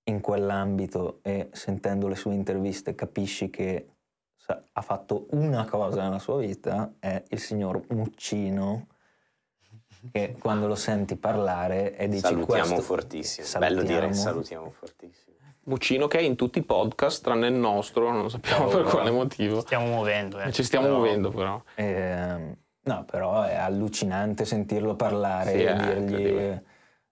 [0.08, 3.86] in quell'ambito e sentendo le sue interviste capisci che
[4.72, 8.88] ha fatto una cosa nella sua vita, è il signor Muccino
[10.12, 13.46] che quando lo senti parlare e dici Salutiamo questo, fortissimo.
[13.46, 13.82] salutiamo.
[13.82, 15.24] Bello dire salutiamo fortissimo.
[15.64, 19.60] Muccino che è in tutti i podcast, tranne il nostro, non sappiamo per quale motivo.
[19.60, 20.52] Stiamo muovendo, eh.
[20.52, 21.60] Ci stiamo Però- muovendo però.
[21.74, 26.64] Ehm, no, però è allucinante sentirlo parlare Sì, e è dirgli, incredibile.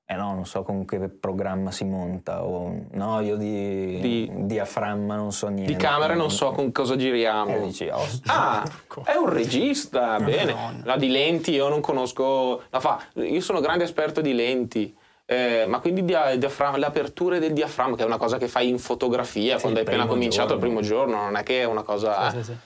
[0.06, 5.16] Eh no, non so con che programma si monta, o no, io di, Di- diaframma
[5.16, 5.72] non so niente.
[5.72, 7.64] Di camere non so con cosa giriamo.
[7.64, 8.62] dici, oh, Ah,
[9.04, 10.82] è un regista, bene.
[10.84, 12.64] La di lenti io non conosco.
[12.70, 13.00] La fa.
[13.14, 14.94] Io sono grande esperto di lenti.
[15.26, 18.68] eh, ma quindi dia- diaframma- le aperture del diaframma, che è una cosa che fai
[18.68, 20.64] in fotografia Sì, quando hai il appena cominciato il giorno.
[20.66, 22.28] primo giorno, non è che è una cosa.
[22.30, 22.56] Sì, sì, sì.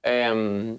[0.00, 0.78] Ehm,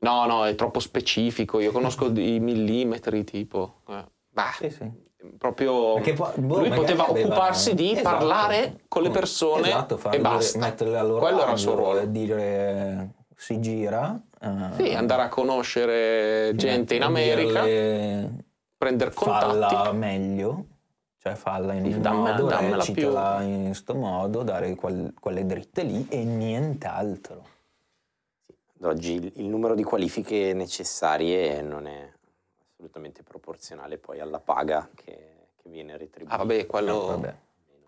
[0.00, 1.58] no, no, è troppo specifico.
[1.60, 3.76] Io conosco i millimetri tipo.
[3.88, 4.90] eh, bah, sì, sì.
[5.38, 5.94] Proprio.
[5.94, 8.16] Perché poi, boh, lui poteva aveva- occuparsi di esatto.
[8.16, 10.58] parlare con le persone esatto, farle- e basta.
[10.58, 12.00] metterle a loro Quello era il suo ruolo.
[12.00, 14.18] e dire si gira.
[14.40, 17.62] eh, Sì, andare a conoscere gente in America,
[18.76, 19.44] prendere contatti.
[19.46, 20.64] falla meglio,
[21.18, 26.06] cioè falla in un Dammi- modo, recitala in sto modo, dare quel- quelle dritte lì
[26.10, 27.42] e nient'altro.
[28.78, 32.12] Ad oggi il, il numero di qualifiche necessarie non è
[32.74, 36.34] assolutamente proporzionale poi alla paga che, che viene retribuita.
[36.34, 37.06] Ah, vabbè, quello.
[37.06, 37.36] Vabbè,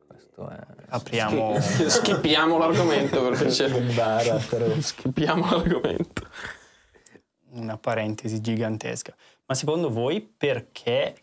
[0.06, 0.58] questo è...
[0.88, 1.58] Apriamo...
[1.60, 3.68] Schippiamo l'argomento perché c'è.
[4.80, 6.28] Schippiamo l'argomento.
[7.50, 9.14] una parentesi gigantesca.
[9.46, 11.16] Ma secondo voi perché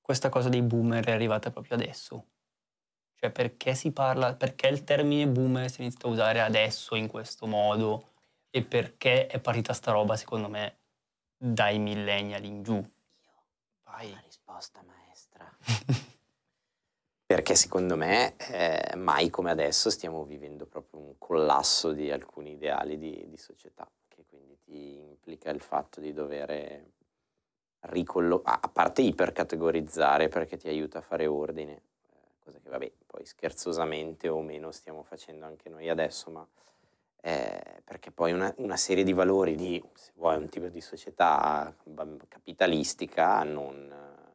[0.00, 2.24] questa cosa dei boomer è arrivata proprio adesso?
[3.14, 7.46] Cioè perché si parla, perché il termine boomer si inizia a usare adesso in questo
[7.46, 8.10] modo
[8.50, 10.76] e perché è partita sta roba secondo me
[11.36, 12.90] dai millennial in giù?
[13.98, 14.12] Vai.
[14.12, 15.52] La risposta maestra.
[17.26, 22.96] Perché secondo me eh, mai come adesso stiamo vivendo proprio un collasso di alcuni ideali
[22.96, 26.86] di, di società, che quindi ti implica il fatto di dover
[27.80, 32.92] ricollo- a a parte ipercategorizzare perché ti aiuta a fare ordine, eh, cosa che vabbè,
[33.04, 36.46] poi scherzosamente o meno stiamo facendo anche noi adesso, ma
[37.20, 41.74] eh, perché poi una, una serie di valori di, se vuoi, un tipo di società
[42.28, 44.32] capitalistica non eh,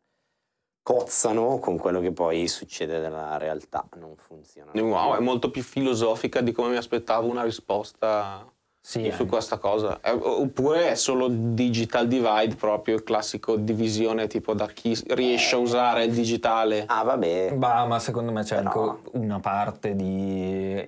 [0.82, 4.82] cozzano con quello che poi succede nella realtà, non funzionano.
[4.82, 8.46] Wow, è molto più filosofica di come mi aspettavo una risposta
[8.82, 9.26] Sì, su anche.
[9.28, 10.02] questa cosa.
[10.02, 15.60] Eh, Oppure è solo digital divide, proprio il classico divisione tipo da chi riesce a
[15.60, 16.84] usare il digitale.
[16.88, 17.54] Ah, vabbè.
[17.56, 20.86] Bah, ma secondo me c'è Però- anche una parte di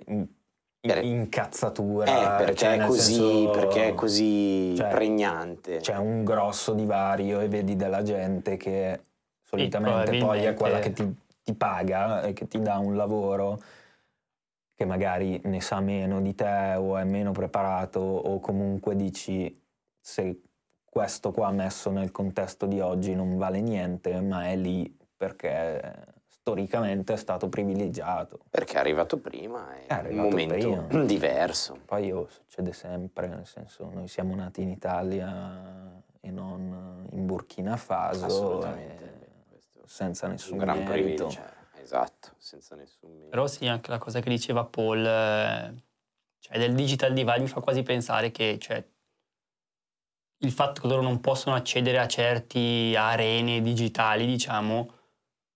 [0.93, 2.06] Per- incazzatura.
[2.06, 5.78] Eh, perché, cioè, è così, senso- perché è così cioè, pregnante.
[5.78, 9.00] C'è un grosso divario e vedi della gente che
[9.41, 13.62] solitamente poi è quella che ti, ti paga e che ti dà un lavoro
[14.76, 19.63] che magari ne sa meno di te o è meno preparato o comunque dici
[20.02, 20.41] se
[20.84, 26.14] questo qua messo nel contesto di oggi non vale niente, ma è lì perché
[26.45, 28.41] storicamente è stato privilegiato.
[28.51, 30.53] Perché è arrivato prima, è, È un arrivato momento
[30.86, 31.01] prima.
[31.03, 31.79] diverso.
[31.84, 37.77] Poi oh, succede sempre, nel senso noi siamo nati in Italia e non in Burkina
[37.77, 39.03] Faso, Assolutamente.
[39.03, 40.91] e Questo senza nessun un gran merito.
[40.93, 41.29] privilegio.
[41.31, 43.29] cioè, Esatto, senza nessun merito.
[43.29, 45.73] Però sì, anche la cosa che diceva Paul, eh,
[46.39, 48.84] cioè del digital divide mi fa quasi pensare che cioè,
[50.39, 54.93] il fatto che loro non possono accedere a certi arene digitali, diciamo,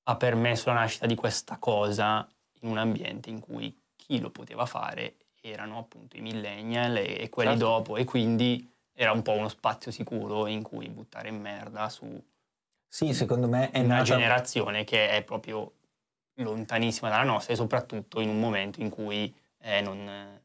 [0.10, 2.28] ha permesso la nascita di questa cosa
[2.62, 7.30] in un ambiente in cui chi lo poteva fare erano appunto i millennial e, e
[7.30, 7.66] quelli Certo.
[7.66, 12.22] dopo e quindi era un po' uno spazio sicuro in cui buttare merda su
[12.88, 14.04] Sì, secondo me è una nata...
[14.04, 15.74] generazione che è proprio
[16.36, 20.42] lontanissima dalla nostra e soprattutto in un momento in cui eh, non,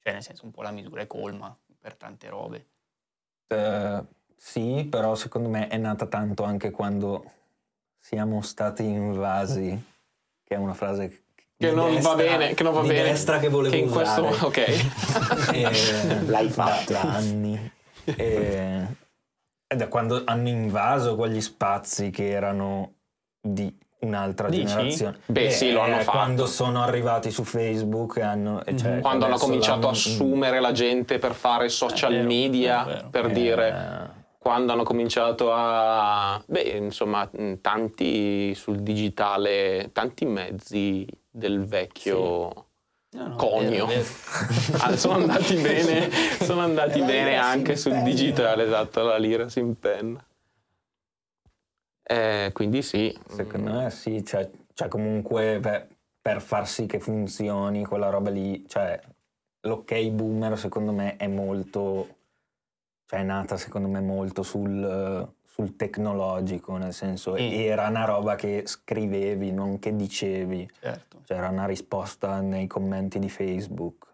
[0.00, 2.66] cioè nel senso un po' la misura è colma per tante robe.
[3.48, 4.02] Eh,
[4.36, 7.30] sì, però secondo me è nata tanto anche quando
[8.02, 9.80] siamo stati invasi,
[10.44, 11.08] che è una frase
[11.56, 13.02] Che di non va destra- bene, che non va di bene.
[13.04, 14.44] destra che volevo Che in questo usare.
[15.46, 15.54] ok.
[15.54, 16.92] E- L'hai da- fatto.
[16.92, 17.72] da, anni.
[18.04, 18.86] E,
[19.72, 22.94] e da quando hanno invaso quegli spazi che erano
[23.40, 24.64] di un'altra Dici?
[24.66, 25.18] generazione.
[25.26, 26.18] Beh, Eh, sì, lo hanno eh, fatto.
[26.18, 28.64] Quando sono arrivati su Facebook e hanno...
[28.64, 28.98] e cioè.
[28.98, 33.08] Quando hanno cominciato a assumere la gente per fare social vero, media, è vero.
[33.10, 34.10] per eh, dire,
[34.42, 42.66] quando hanno cominciato a, beh, insomma, tanti sul digitale, tanti mezzi del vecchio
[43.14, 43.86] No, no, è conio.
[43.86, 44.78] vero, è vero.
[44.82, 48.10] Ah, sono andati bene, sono andati La bene si anche sul impenna.
[48.10, 50.24] digitale, esatto, la lira si impenna.
[52.02, 53.16] Eh, quindi sì.
[53.28, 55.86] Secondo me sì, cioè, cioè comunque beh,
[56.20, 59.00] per far sì che funzioni quella roba lì, cioè
[59.60, 62.16] l'ok boomer secondo me è molto,
[63.12, 67.36] cioè è nata secondo me molto sul, sul tecnologico, nel senso Mm.
[67.36, 71.18] era una roba che scrivevi, non che dicevi, Certo.
[71.26, 74.08] cioè era una risposta nei commenti di Facebook.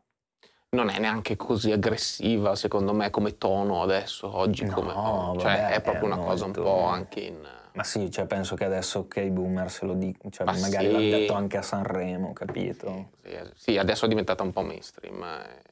[0.71, 4.65] non è neanche così aggressiva, secondo me, come tono adesso, oggi.
[4.67, 4.93] No, come,
[5.39, 7.49] cioè, vabbè, è proprio è una cosa un molto- po' anche in...
[7.73, 10.93] Ma sì, cioè penso che adesso ok boomer se lo dico, cioè Ma magari sì.
[10.93, 13.11] l'hanno detto anche a Sanremo, capito?
[13.23, 15.23] Sì, sì, adesso è diventata un po' mainstream.
[15.23, 15.63] eh,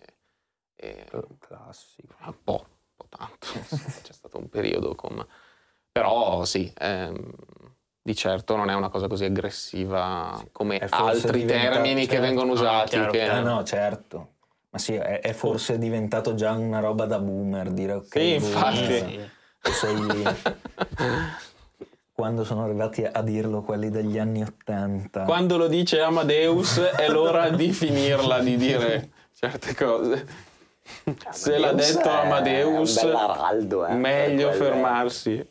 [0.76, 1.04] e-
[1.40, 2.14] Classico.
[2.24, 2.66] un po'
[3.16, 3.46] tanto.
[4.02, 5.24] C'è stato un periodo con...
[5.92, 7.30] Però sì, ehm,
[8.02, 12.22] di certo non è una cosa così aggressiva come altri diventato- termini che certo.
[12.26, 12.88] vengono Ah, usati.
[12.90, 14.28] chiaro, che- Ah no, certo.
[14.70, 18.06] Ma sì, è, è forse diventato già una roba da boomer dire ok.
[18.10, 19.30] Sì, boomer, infatti.
[19.62, 19.72] Sì.
[19.72, 20.22] sei lì.
[22.12, 25.24] Quando sono arrivati a dirlo quelli degli anni Ottanta.
[25.24, 30.26] Quando lo dice Amadeus è l'ora di finirla, di dire certe cose.
[31.30, 35.48] Se l'ha detto Amadeus, un bell'araldo, eh, meglio fermarsi.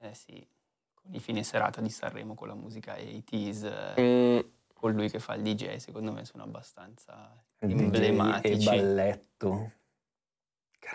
[0.00, 0.46] Eh sì,
[0.94, 4.38] con i fine serata di Sanremo con la musica 80s, eh, Mm,
[4.74, 8.62] con lui che fa il DJ, secondo me sono abbastanza DJ emblematici.
[8.62, 9.72] E balletto.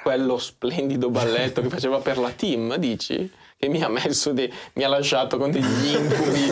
[0.01, 3.31] quello splendido balletto che faceva per la team, dici?
[3.63, 5.63] Che mi ha messo dei- mi ha lasciato con degli
[5.95, 6.51] incubi,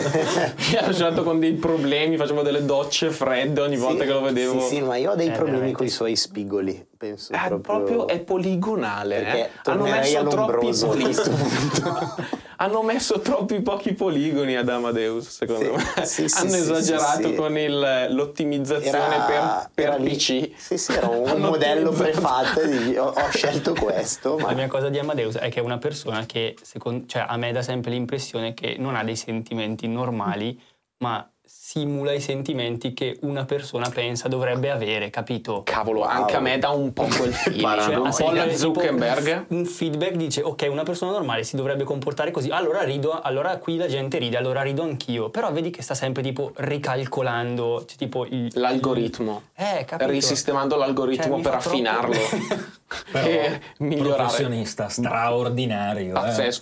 [0.70, 4.22] mi ha lasciato con dei problemi, facevo delle docce fredde ogni volta Sì, che lo
[4.22, 4.60] vedevo.
[4.62, 5.76] Sì, sì, ma io ho dei Eh, problemi veramente.
[5.76, 7.60] con i suoi spigoli, penso Eh, proprio...
[7.60, 9.26] proprio è poligonale.
[9.34, 9.48] Eh.
[9.64, 11.14] Hanno messo troppi poligoni.
[12.62, 16.04] Hanno messo troppi pochi poligoni ad Amadeus, secondo Sì, me.
[16.06, 17.34] sì, sì, Hanno sì, esagerato sì, sì.
[17.34, 20.50] con il- l'ottimizzazione Era- per, per era lì- PC.
[20.56, 24.68] Sì, sì, era un modello prefatto e dici, ho, ho scelto questo, ma La mia
[24.68, 27.90] cosa di Amadeus è che è una persona che, secondo, cioè, a me dà sempre
[27.90, 30.56] l'impressione che non ha dei sentimenti normali,
[30.98, 35.62] ma simula i sentimenti che una persona pensa dovrebbe avere, capito?
[35.64, 36.08] Cavolo, Wow.
[36.08, 37.98] anche a me dà un po' quel feeling.
[37.98, 39.44] Un Cioè, po' la Zuckerberg.
[39.48, 43.56] Un, un feedback dice, ok, una persona normale si dovrebbe comportare così, allora rido, allora
[43.56, 45.30] qui la gente ride, allora rido anch'io.
[45.30, 48.50] Però vedi che sta sempre tipo ricalcolando, cioè, tipo il...
[48.54, 49.42] L'algoritmo.
[49.54, 50.10] Eh, capito?
[50.10, 52.14] Risistemando l'algoritmo Cioè, per troppo- affinarlo.
[53.12, 54.14] Però e migliorare.
[54.24, 56.14] professionista straordinario.
[56.22, 56.52] eh.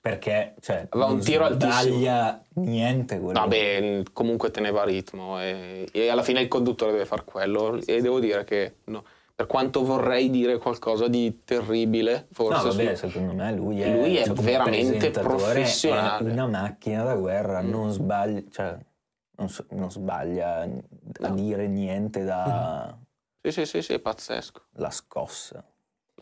[0.00, 1.72] Perché cioè, Aveva un tiro altissimo.
[1.98, 3.38] sbaglia niente quello.
[3.38, 8.18] Vabbè, comunque teneva ritmo e, e alla fine il conduttore deve far quello e devo
[8.18, 13.34] dire che no, per quanto vorrei dire qualcosa di terribile, No, forse vabbè, su- secondo
[13.34, 16.28] me lui è, Lui è cioè, veramente professionale.
[16.30, 17.68] È una macchina da guerra, Mm.
[17.70, 18.78] non sbaglia, cioè,
[19.36, 21.34] non, so- non sbaglia a No.
[21.34, 22.96] dire niente da...
[23.42, 24.62] Sì, sì, sì, sì, è pazzesco.
[24.76, 25.62] La scossa.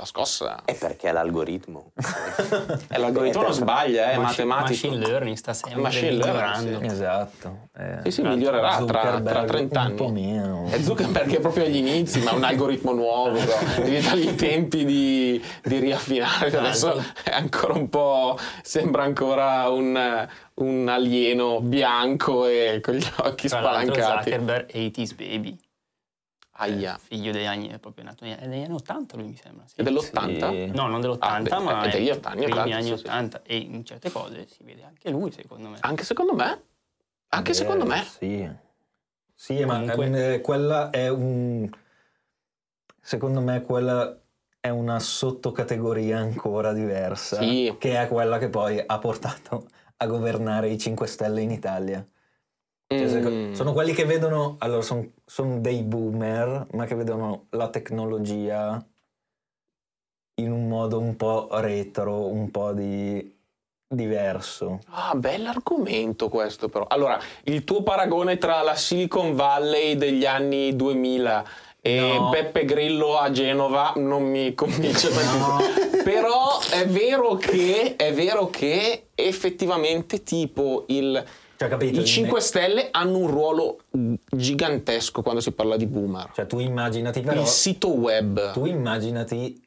[0.01, 0.61] La scossa.
[0.65, 1.91] È perché è l'algoritmo.
[2.91, 4.87] E l'algoritmo non sbaglia, è Machi- matematico.
[4.89, 6.79] Machine learning sta sempre Machine migliorando.
[6.79, 6.85] sì.
[6.87, 7.59] Esatto.
[7.77, 7.99] eh.
[8.05, 10.27] Sì, sì, migliorerà tra, tra Zuckerberg 30 Un po' anni.
[10.27, 10.67] meno.
[10.71, 13.39] È Zuckerberg è proprio agli inizi, ma è un algoritmo nuovo,
[13.77, 16.49] devi dargli i tempi di, di riaffinare.
[16.51, 18.39] Tra Adesso è ancora un po'.
[18.63, 24.31] sembra ancora un, un alieno bianco e con gli occhi Tra spalancati.
[24.31, 25.59] Zuckerberg 80s baby.
[26.61, 26.99] Aia.
[26.99, 29.65] Figlio degli anni, è proprio nato è degli anni 80 lui mi sembra.
[29.67, 29.75] sì.
[29.77, 30.51] È dell'80?
[30.51, 30.67] Sì.
[30.75, 33.07] No, non dell'80, Ah, beh, ma è degli anni primi 80, anni sì, sì.
[33.07, 35.77] 80 e in certe cose si vede anche lui secondo me.
[35.81, 36.63] Anche secondo me.
[37.29, 38.03] Anche Eh, secondo me.
[38.05, 38.49] Sì.
[39.35, 41.71] Sì, ma Comunque- eh, quella è un...
[43.01, 44.19] Secondo me quella
[44.61, 47.39] è una sottocategoria ancora diversa.
[47.41, 47.75] Sì.
[47.79, 52.05] Che è quella che poi ha portato a governare i 5 Stelle in Italia.
[52.91, 53.53] Cioè, Mm.
[53.53, 58.83] Sono quelli che vedono, allora sono dei boomer, ma che vedono la tecnologia
[60.41, 63.37] in un modo un po' retro, un po' di
[63.87, 64.81] diverso.
[64.91, 66.87] Ah, bell'argomento questo però.
[66.89, 71.45] Allora, il tuo paragone tra la Silicon Valley degli anni 2000
[71.83, 72.31] e No.
[72.31, 76.03] Beppe Grillo a Genova non mi convince tantissimo.
[76.03, 81.23] Però è vero che è vero che effettivamente tipo il
[81.59, 82.01] Cioè, capito?
[82.01, 83.79] i 5 Stelle hanno un ruolo
[84.31, 86.31] gigantesco quando si parla di boomer.
[86.33, 87.41] Cioè, tu immaginati però...
[87.41, 88.53] il sito web.
[88.53, 89.61] Tu immaginati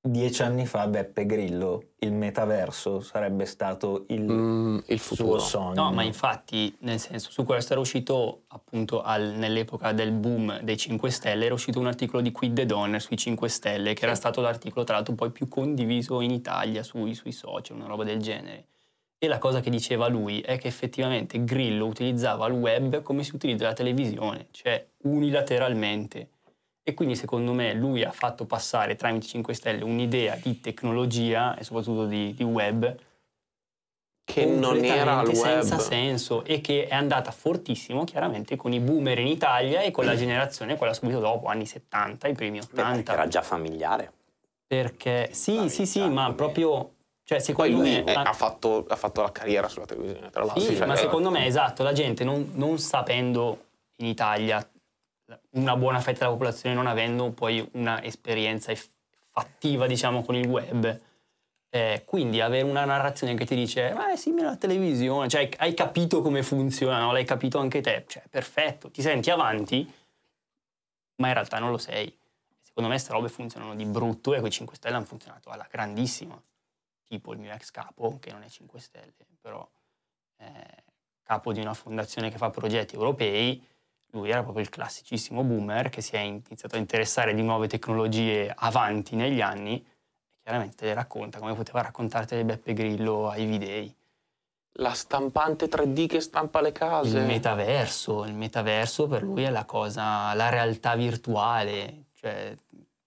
[0.00, 5.38] dieci anni fa Beppe Grillo, il metaverso sarebbe stato il Mm, il suo futuro.
[5.40, 5.82] sogno.
[5.82, 10.76] No, ma infatti, nel senso, su questo era uscito appunto al- nell'epoca del boom dei
[10.76, 14.14] 5 Stelle, era uscito un articolo di Quid the Donner sui 5 Stelle, che era
[14.14, 18.20] stato l'articolo tra l'altro poi più condiviso in Italia sui, sui social, una roba del
[18.22, 18.66] genere.
[19.18, 23.34] E la cosa che diceva lui è che effettivamente Grillo utilizzava il web come si
[23.34, 26.30] utilizza la televisione, cioè unilateralmente.
[26.82, 31.64] E quindi secondo me lui ha fatto passare tramite 5 Stelle un'idea di tecnologia e
[31.64, 32.94] soprattutto di, di web
[34.26, 35.36] che non era il web.
[35.36, 40.04] senza senso e che è andata fortissimo chiaramente con i boomer in Italia e con
[40.04, 43.12] la generazione quella subito dopo, anni 70, i primi Beh, perché 80.
[43.12, 44.12] era già familiare.
[44.66, 46.95] Perché sì, sì, sì, ma proprio
[47.26, 50.62] cioè Poi lui me la- ha, fatto, ha fatto la carriera sulla televisione, tra l'altro.
[50.62, 53.64] sì, cioè, ma eh, secondo me esatto, la gente non, non sapendo
[53.96, 54.64] in Italia
[55.54, 58.90] una buona fetta della popolazione non avendo poi una esperienza eff-
[59.32, 61.00] fattiva diciamo con il web
[61.68, 65.50] eh, quindi avere una narrazione che ti dice ma è simile alla televisione cioè hai,
[65.56, 67.10] hai capito come funziona no?
[67.10, 69.92] l'hai capito anche te cioè perfetto ti senti avanti
[71.16, 72.06] ma in realtà non lo sei
[72.62, 76.40] secondo me queste robe funzionano di brutto e quei 5 Stelle hanno funzionato alla grandissima
[77.06, 79.68] tipo il mio ex capo che non è 5 Stelle però
[80.36, 80.82] è
[81.22, 83.64] capo di una fondazione che fa progetti europei
[84.10, 88.52] lui era proprio il classicissimo boomer che si è iniziato a interessare di nuove tecnologie
[88.54, 93.94] avanti negli anni e chiaramente te le racconta come poteva raccontartele Beppe Grillo ai videi.
[94.78, 97.18] La stampante 3D che stampa le case.
[97.18, 102.54] Il metaverso, il metaverso per lui è la cosa, la realtà virtuale, cioè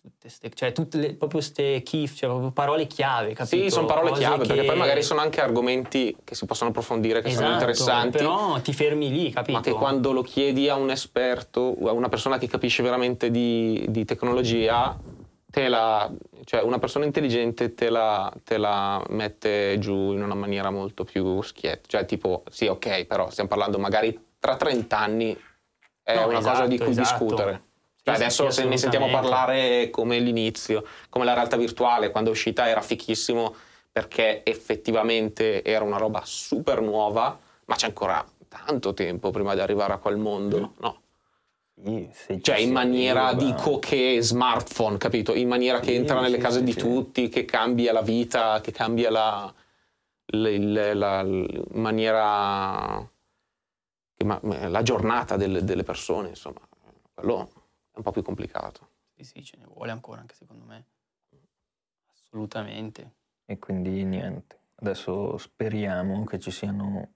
[0.01, 3.63] tutte ste, cioè tutte le, proprio ste key, cioè proprio parole chiave, capito?
[3.63, 6.69] Sì, sono parole Cose chiave, perché che- poi magari sono anche argomenti che si possono
[6.69, 8.17] approfondire, che sono Esatto, interessanti.
[8.17, 9.57] Però ti fermi lì, capito?
[9.57, 13.85] Ma che quando lo chiedi a un esperto, a una persona che capisce veramente di,
[13.89, 14.97] di tecnologia,
[15.51, 16.09] te la,
[16.45, 21.41] cioè una persona intelligente te la, te la mette giù in una maniera molto più
[21.41, 21.87] schietta.
[21.87, 25.37] Cioè, tipo, sì, ok, però stiamo parlando magari tra 30 anni
[26.01, 27.01] è No, una cosa esatto, di cui esatto.
[27.25, 27.63] discutere.
[28.01, 32.67] Cioè, adesso se ne sentiamo parlare come l'inizio, come la realtà virtuale, quando è uscita
[32.67, 33.53] era fichissimo
[33.91, 39.93] perché effettivamente era una roba super nuova, ma c'è ancora tanto tempo prima di arrivare
[39.93, 41.01] a quel mondo, no?
[42.11, 45.33] Sì, Cioè in maniera, arriva- dico che smartphone, capito?
[45.33, 48.71] In maniera che Sì, entra nelle sì, case di tutti, che cambia la vita, che
[48.71, 49.53] cambia la,
[50.31, 53.09] il- la- in maniera,
[54.17, 56.59] la giornata delle, delle persone, insomma,
[57.13, 57.49] quello
[57.99, 58.89] un po' più complicato.
[59.15, 60.85] Sì, sì, ce ne vuole ancora anche secondo me.
[62.11, 63.15] Assolutamente.
[63.45, 64.57] E quindi niente.
[64.75, 67.13] Adesso speriamo che ci siano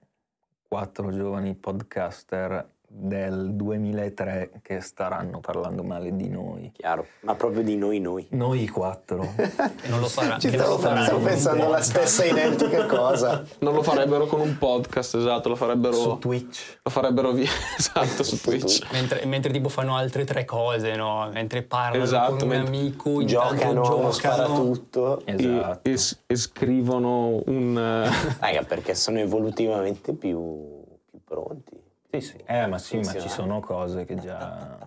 [0.62, 6.70] quattro giovani podcaster del 2003 che staranno parlando male di noi.
[6.72, 8.24] Chiaro, ma proprio di noi noi.
[8.30, 9.22] Noi quattro.
[9.36, 9.50] E
[9.90, 10.38] non lo farà.
[10.38, 11.90] Ci stavo, faranno stavo pensando alla podcast.
[11.90, 13.42] stessa identica cosa.
[13.58, 16.78] Non lo farebbero con un podcast, esatto, lo farebbero, su Twitch.
[16.82, 18.86] lo farebbero via, esatto, su Twitch.
[18.92, 21.28] Mentre, mentre tipo fanno altre tre cose, no?
[21.32, 24.10] Mentre parlano Esatto, con un amico, Giocano, giocano.
[24.12, 25.20] sparatutto.
[25.26, 25.90] E, Esatto.
[25.90, 27.76] e s- e scrivono un...
[27.76, 30.80] eh, Raga, perché sono evolutivamente più,
[31.10, 31.82] più pronti.
[32.20, 32.42] Sì, sì.
[32.46, 34.78] Eh, ma sì, ma ci sono cose che già...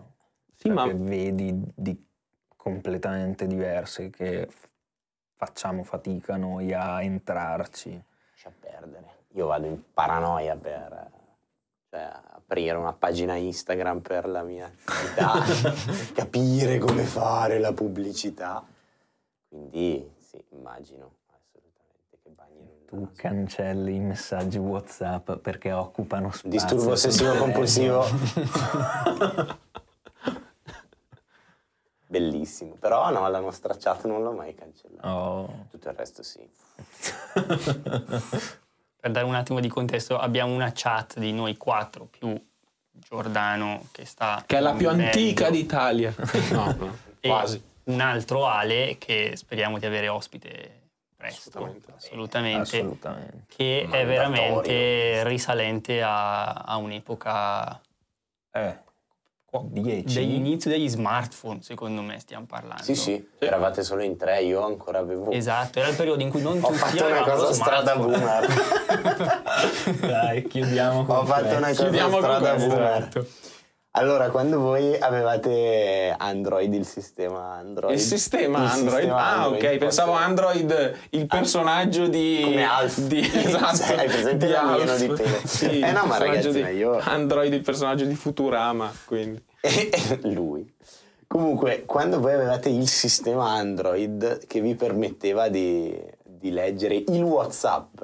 [0.56, 2.06] Sì, cioè ma che vedi di
[2.56, 4.50] completamente diverse che
[5.36, 8.04] facciamo fatica noi a entrarci.
[8.32, 9.26] Lascia perdere.
[9.34, 11.12] Io vado in paranoia per
[11.90, 15.34] cioè, aprire una pagina Instagram per la mia attività,
[16.14, 18.66] capire come fare la pubblicità.
[19.48, 26.50] Quindi sì, immagino assolutamente che bagnino il Tu cancelli i messaggi WhatsApp perché occupano spazio.
[26.50, 28.06] Disturbo ossessivo compulsivo.
[32.08, 32.76] Bellissimo.
[32.80, 35.14] Però no, la nostra chat non l'ho mai cancellata.
[35.14, 35.66] Oh.
[35.70, 36.40] Tutto il resto sì.
[39.00, 42.42] Per dare un attimo di contesto, abbiamo una chat di noi quattro più
[42.90, 44.44] Giordano che sta...
[44.46, 46.16] che è la più in antica d'Italia.
[46.52, 47.62] No, no, e quasi.
[47.84, 50.87] un altro Ale che speriamo di avere ospite
[51.28, 51.92] presto, Assolutamente.
[51.98, 53.44] assolutamente, Assolutamente.
[53.48, 54.08] che è Mandatorio.
[54.08, 57.82] veramente risalente a, a un'epoca
[58.52, 58.78] Eh,
[59.60, 60.14] 10.
[60.14, 62.84] dell'inizio degli smartphone, secondo me stiamo parlando.
[62.84, 65.32] Sì, sì, eravate solo in tre, io ancora avevo...
[65.32, 68.46] Esatto, era il periodo in cui non Ho fatto una cosa strada boomer.
[70.00, 71.58] Dai, chiudiamo con Ho fatto questo.
[71.58, 73.28] una cosa Chiudiamo strada boomer.
[73.92, 77.94] Allora, quando voi avevate Android, il sistema Android.
[77.96, 78.90] Il sistema il Android.
[79.00, 79.78] sistema ah, Android, ok.
[79.78, 82.42] Pensavo Android, il personaggio di.
[82.44, 83.00] Come Alf.
[83.00, 83.94] Di, esatto.
[84.00, 84.98] Hai presente di Alf.
[85.00, 85.38] di pelo?
[85.46, 88.92] Sì, Eh, no, ma ragazzi, di io- Android, il personaggio di Futurama.
[89.06, 89.44] Quindi.
[90.32, 90.72] Lui.
[91.26, 98.02] Comunque, quando voi avevate il sistema Android che vi permetteva di, di leggere il WhatsApp,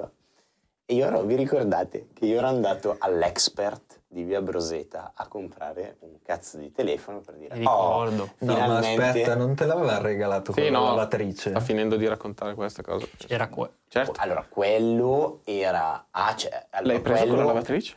[0.86, 3.83] e io ero, vi ricordate che io ero andato all'expert
[4.14, 8.34] di via Broseta a comprare un cazzo di telefono per dire: Mi Oh, ricordo.
[8.38, 10.84] No, ma finalmente aspetta, non te l'aveva regalato Sì, con la no.
[10.90, 11.50] lavatrice?
[11.50, 13.06] Sta finendo di raccontare questa cosa.
[13.18, 14.12] C'era que- Certo.
[14.18, 16.06] Allora, quello era.
[16.12, 17.96] Ah, cioè, allora, L'hai preso quello- con la lavatrice?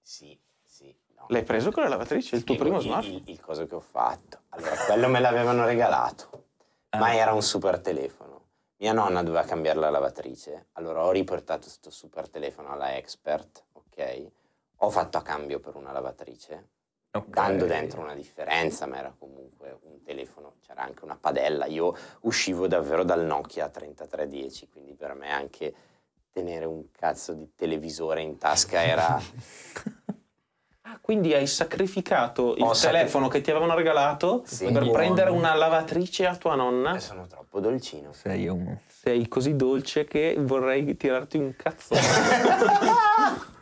[0.00, 0.96] Sì, sì.
[1.16, 1.26] no.
[1.28, 2.36] L'hai preso con la lavatrice?
[2.36, 3.16] Il tuo primo il- smartphone?
[3.16, 4.38] Il, il coso che ho fatto.
[4.50, 6.44] Allora, quello me l'avevano regalato,
[6.92, 7.14] ma Ah.
[7.14, 8.26] era un super telefono.
[8.76, 14.26] Mia nonna doveva cambiare la lavatrice, allora ho riportato questo super telefono alla expert, ok?
[14.78, 16.68] Ho fatto a cambio per una lavatrice,
[17.12, 17.26] Ok.
[17.28, 21.66] dando dentro una differenza, ma era comunque un telefono, c'era anche una padella.
[21.66, 25.74] Io uscivo davvero dal Nokia 3310, quindi per me anche
[26.30, 29.20] tenere un cazzo di televisore in tasca era...
[30.90, 34.64] Ah, quindi hai sacrificato il Ho sacri- telefono che ti avevano regalato Sì.
[34.64, 34.90] per Buono.
[34.92, 36.94] prendere una lavatrice a tua nonna?
[36.94, 38.14] Eh, sono troppo dolcino.
[38.14, 38.74] Sei un...
[38.86, 41.94] Sei così dolce che vorrei tirarti un cazzo.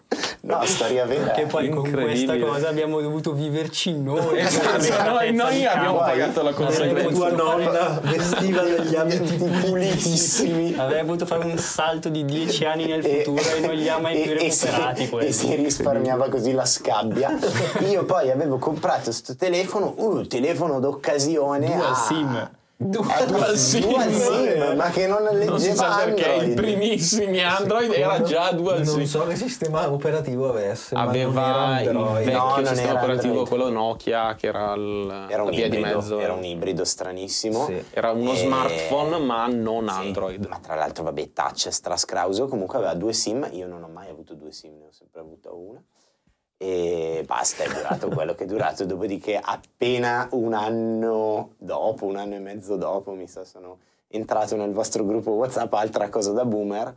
[0.46, 1.32] No, storia vera.
[1.32, 4.38] Che poi con questa cosa abbiamo dovuto viverci noi.
[4.46, 7.08] Esatto, noi- noi abbiamo pagato la conseguenza.
[7.10, 9.34] Tua nonna vestiva degli abiti
[9.66, 10.74] pulitissimi.
[10.76, 14.20] Avrei potuto fare un salto di dieci anni nel futuro e, non li ha mai
[14.22, 15.26] più e- e recuperati quelli.
[15.28, 17.36] e si risparmiava così la scabbia.
[17.90, 21.66] Io poi avevo comprato questo telefono, un telefono d'occasione.
[21.66, 22.50] Dual a- SIM.
[22.78, 23.88] Dual, Dual SIM.
[23.88, 26.50] Dual SIM, ma che non leggeva Non si sa perché Android.
[26.50, 29.04] i primissimi Android era già dual Non SIM.
[29.04, 33.38] so che sistema operativo avesse, ma Aveva non il vecchio No, non sistema era operativo,
[33.38, 33.48] Android.
[33.48, 36.18] quello Nokia, che era il, Era la un, via di ibrido, mezzo.
[36.20, 37.64] era un ibrido stranissimo.
[37.64, 37.82] Sì.
[37.92, 40.44] Era uno E- smartphone, ma non Sì, Android.
[40.44, 42.46] Ma tra l'altro, vabbè, touch strascrauso.
[42.46, 43.48] Comunque aveva due SIM.
[43.52, 45.82] Io non ho mai avuto due SIM, ne ho sempre avuto una.
[46.58, 48.84] E basta, è durato quello che è durato.
[48.84, 53.78] Dopodiché, appena un anno dopo, un anno e mezzo dopo, mi sa, sono
[54.08, 55.72] entrato nel vostro gruppo WhatsApp.
[55.74, 56.94] Altra cosa da boomer.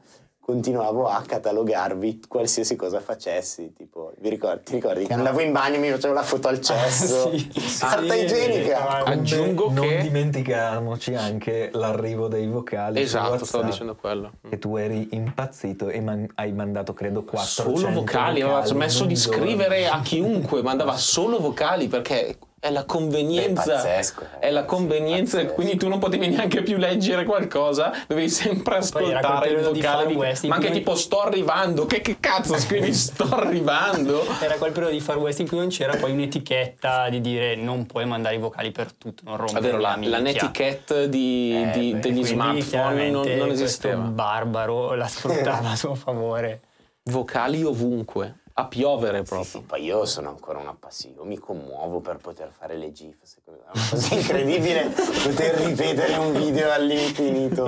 [0.54, 3.72] Continuavo a catalogarvi qualsiasi cosa facessi.
[3.78, 6.60] Tipo, vi ricordi, ti ricordi che andavo in bagno e mi facevo la foto al
[6.60, 7.30] cesso?
[7.38, 7.78] sì.
[7.78, 8.24] Carta Sì.
[8.24, 8.88] igienica!
[8.88, 14.32] Ah, Aggiungo non che- dimentichiamoci anche l'arrivo dei vocali Esatto, WhatsApp, stavo dicendo quello.
[14.50, 19.16] che tu eri impazzito e man- hai mandato credo 400 Solo vocali, aveva smesso di
[19.16, 23.64] scrivere a chiunque, mandava solo vocali perché è la convenienza.
[23.64, 25.54] È pazzesco, eh, È la convenienza, pazzesco.
[25.56, 30.08] quindi tu non potevi neanche più leggere qualcosa, dovevi sempre ascoltare il vocale.
[30.08, 34.24] Di- West ma anche noi- tipo sto arrivando, che, che cazzo scrivi sto arrivando?
[34.42, 37.86] Era quel periodo di Far West in cui non c'era poi un'etichetta di dire non
[37.86, 41.92] puoi mandare i vocali per tutto, non rompere Davvero, la, la netiquette di- Eh, di-
[41.94, 44.02] beh, degli smartphone non, non questo esisteva.
[44.02, 46.62] barbaro la sfruttava a suo favore.
[47.04, 49.50] Vocali ovunque, a piovere Sì, proprio.
[49.50, 53.62] sì, poi io sono ancora un appassivo, mi commuovo per poter fare le GIF, secondo
[53.66, 57.68] me è una cosa incredibile poter ripetere un video all'infinito.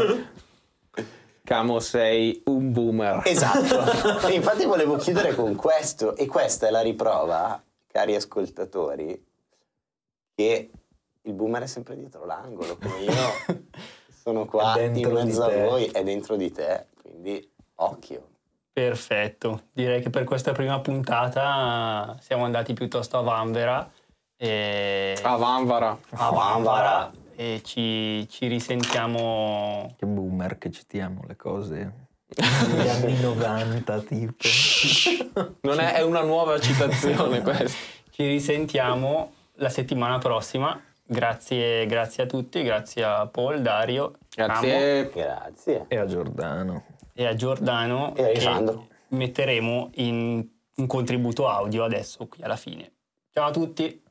[1.44, 3.22] Camo, sei un boomer.
[3.26, 9.26] Esatto, e infatti volevo chiudere con questo, e questa è la riprova, cari ascoltatori,
[10.36, 10.72] che
[11.24, 13.14] il boomer è sempre dietro l'angolo, come io
[14.24, 18.30] sono qua in mezzo a voi, è dentro di te, quindi occhio.
[18.74, 23.89] Perfetto, direi che per questa prima puntata siamo andati piuttosto a vanvera
[24.38, 25.17] E...
[25.22, 25.97] A Vanvara.
[26.11, 27.11] A Vanvara.
[27.34, 29.95] E ci, ci risentiamo...
[29.97, 34.36] Che boomer che citiamo le cose degli anni 90 tipo.
[35.61, 37.78] Non è, è una nuova citazione questa.
[38.11, 40.80] Ci risentiamo la settimana prossima.
[41.03, 45.09] Grazie, grazie a tutti, grazie a Paul, Dario, Grazie.
[45.09, 45.86] Grazie.
[45.88, 46.91] E a Giordano.
[47.14, 48.88] E a Giordano E a Alessandro.
[48.88, 50.45] che metteremo in
[50.76, 52.91] un contributo audio adesso qui alla fine.
[53.34, 54.01] Ciao a tutti.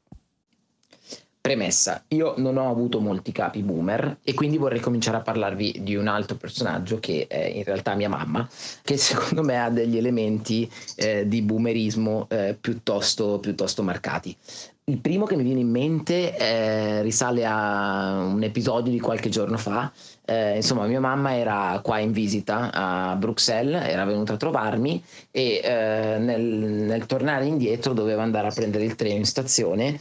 [1.43, 5.97] Premessa, io non ho avuto molti capi boomer e quindi vorrei cominciare a parlarvi di
[5.97, 8.47] un altro personaggio che è in realtà mia mamma,
[8.83, 14.37] che secondo me ha degli elementi eh, di boomerismo eh, piuttosto, piuttosto marcati.
[14.85, 19.57] Il primo che mi viene in mente eh, risale a un episodio di qualche giorno
[19.57, 19.91] fa.
[20.31, 25.03] Eh, insomma, mia mamma era qua in visita a Bruxelles, era venuta a trovarmi
[25.33, 29.99] e eh, nel, nel tornare indietro doveva andare a prendere il treno in stazione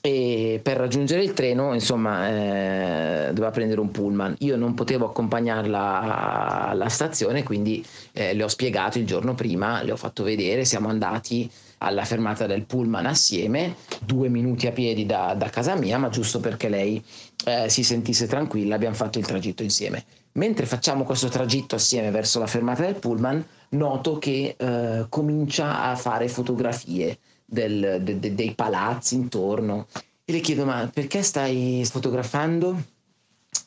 [0.00, 4.36] e per raggiungere il treno insomma eh, doveva prendere un pullman.
[4.38, 9.92] Io non potevo accompagnarla alla stazione quindi eh, le ho spiegato il giorno prima le
[9.92, 15.34] ho fatto vedere siamo andati alla fermata del pullman assieme due minuti a piedi da,
[15.36, 17.04] da casa mia ma giusto perché lei
[17.44, 22.38] eh, si sentisse tranquilla abbiamo fatto il tragitto insieme mentre facciamo questo tragitto assieme verso
[22.38, 28.54] la fermata del pullman noto che eh, comincia a fare fotografie del- de- de- dei
[28.54, 29.86] palazzi intorno
[30.24, 32.96] e le chiedo ma perché stai fotografando?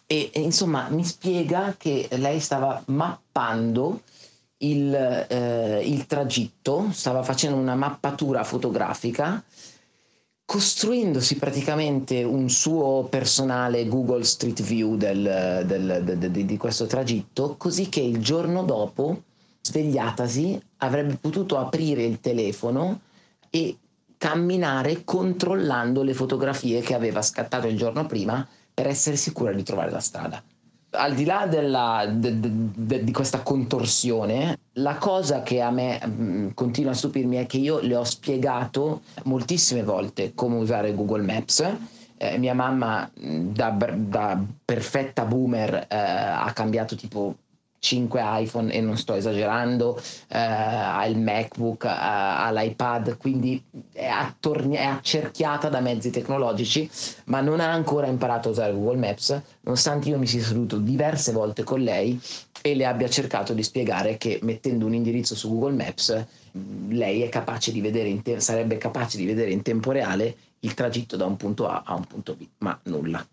[0.05, 4.01] E, e, insomma mi spiega che lei stava mappando
[4.57, 9.43] il, eh, il tragitto, stava facendo una mappatura fotografica
[10.52, 17.56] costruendosi praticamente un suo personale Google Street View del- del- de- de- di questo tragitto,
[17.58, 19.22] così che il giorno dopo,
[19.62, 22.99] svegliatasi, avrebbe potuto aprire il telefono
[23.49, 23.78] e
[24.18, 29.91] camminare controllando le fotografie che aveva scattato il giorno prima per essere sicura di trovare
[29.91, 30.43] la strada.
[30.93, 36.05] Al di là della- de- de- de- di questa contorsione, la cosa che a me
[36.05, 41.21] mh, continua a stupirmi è che io le ho spiegato moltissime volte come usare Google
[41.23, 41.63] Maps.
[42.17, 47.35] Eh, mia mamma, mh, da, da perfetta boomer, eh, ha cambiato tipo
[47.82, 53.61] 5 iPhone e non sto esagerando, eh, ha il MacBook, ha, ha l'iPad, quindi
[53.91, 56.88] è, attorni- è accerchiata da mezzi tecnologici,
[57.25, 61.32] ma non ha ancora imparato a usare Google Maps, nonostante io mi sia seduto diverse
[61.32, 62.19] volte con lei
[62.61, 66.25] e le abbia cercato di spiegare che mettendo un indirizzo su Google Maps
[66.89, 67.71] lei capace
[68.21, 71.95] te- sarebbe capace di vedere in tempo reale il tragitto da un punto A a
[71.95, 73.25] un punto B, ma nulla.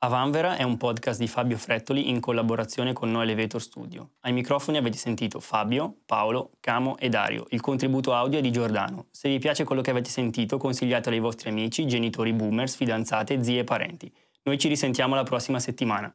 [0.00, 4.10] Avanvera è un podcast di Fabio Frettoli in collaborazione con Noi Elevator Studio.
[4.20, 7.46] Ai microfoni avete sentito Fabio, Paolo, Camo e Dario.
[7.48, 9.06] Il contributo audio è di Giordano.
[9.10, 13.58] Se vi piace quello che avete sentito, consigliatelo ai vostri amici, genitori boomers, fidanzate, zie
[13.58, 14.08] e parenti.
[14.44, 16.14] Noi ci risentiamo la prossima settimana.